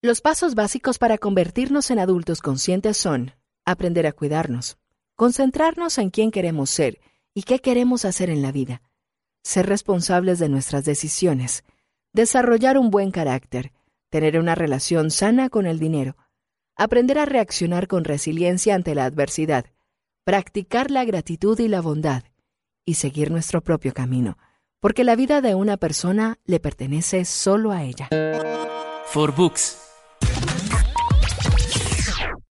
Los 0.00 0.22
pasos 0.22 0.54
básicos 0.54 0.96
para 0.96 1.18
convertirnos 1.18 1.90
en 1.90 1.98
adultos 1.98 2.40
conscientes 2.40 2.96
son 2.96 3.32
aprender 3.66 4.06
a 4.06 4.12
cuidarnos, 4.12 4.78
concentrarnos 5.14 5.98
en 5.98 6.08
quién 6.08 6.30
queremos 6.30 6.70
ser 6.70 7.00
y 7.34 7.42
qué 7.42 7.58
queremos 7.58 8.06
hacer 8.06 8.30
en 8.30 8.40
la 8.40 8.50
vida, 8.50 8.80
ser 9.42 9.66
responsables 9.66 10.38
de 10.38 10.48
nuestras 10.48 10.86
decisiones, 10.86 11.64
desarrollar 12.14 12.78
un 12.78 12.88
buen 12.88 13.10
carácter, 13.10 13.74
tener 14.08 14.38
una 14.38 14.54
relación 14.54 15.10
sana 15.10 15.50
con 15.50 15.66
el 15.66 15.78
dinero, 15.78 16.16
aprender 16.76 17.18
a 17.18 17.26
reaccionar 17.26 17.88
con 17.88 18.04
resiliencia 18.04 18.74
ante 18.74 18.94
la 18.94 19.04
adversidad, 19.04 19.66
practicar 20.24 20.90
la 20.90 21.04
gratitud 21.04 21.60
y 21.60 21.68
la 21.68 21.82
bondad, 21.82 22.24
y 22.86 22.94
seguir 22.94 23.30
nuestro 23.30 23.60
propio 23.60 23.92
camino, 23.92 24.38
porque 24.84 25.02
la 25.02 25.16
vida 25.16 25.40
de 25.40 25.54
una 25.54 25.78
persona 25.78 26.36
le 26.44 26.60
pertenece 26.60 27.24
solo 27.24 27.72
a 27.72 27.84
ella. 27.84 28.10
For 29.06 29.34
Books 29.34 29.83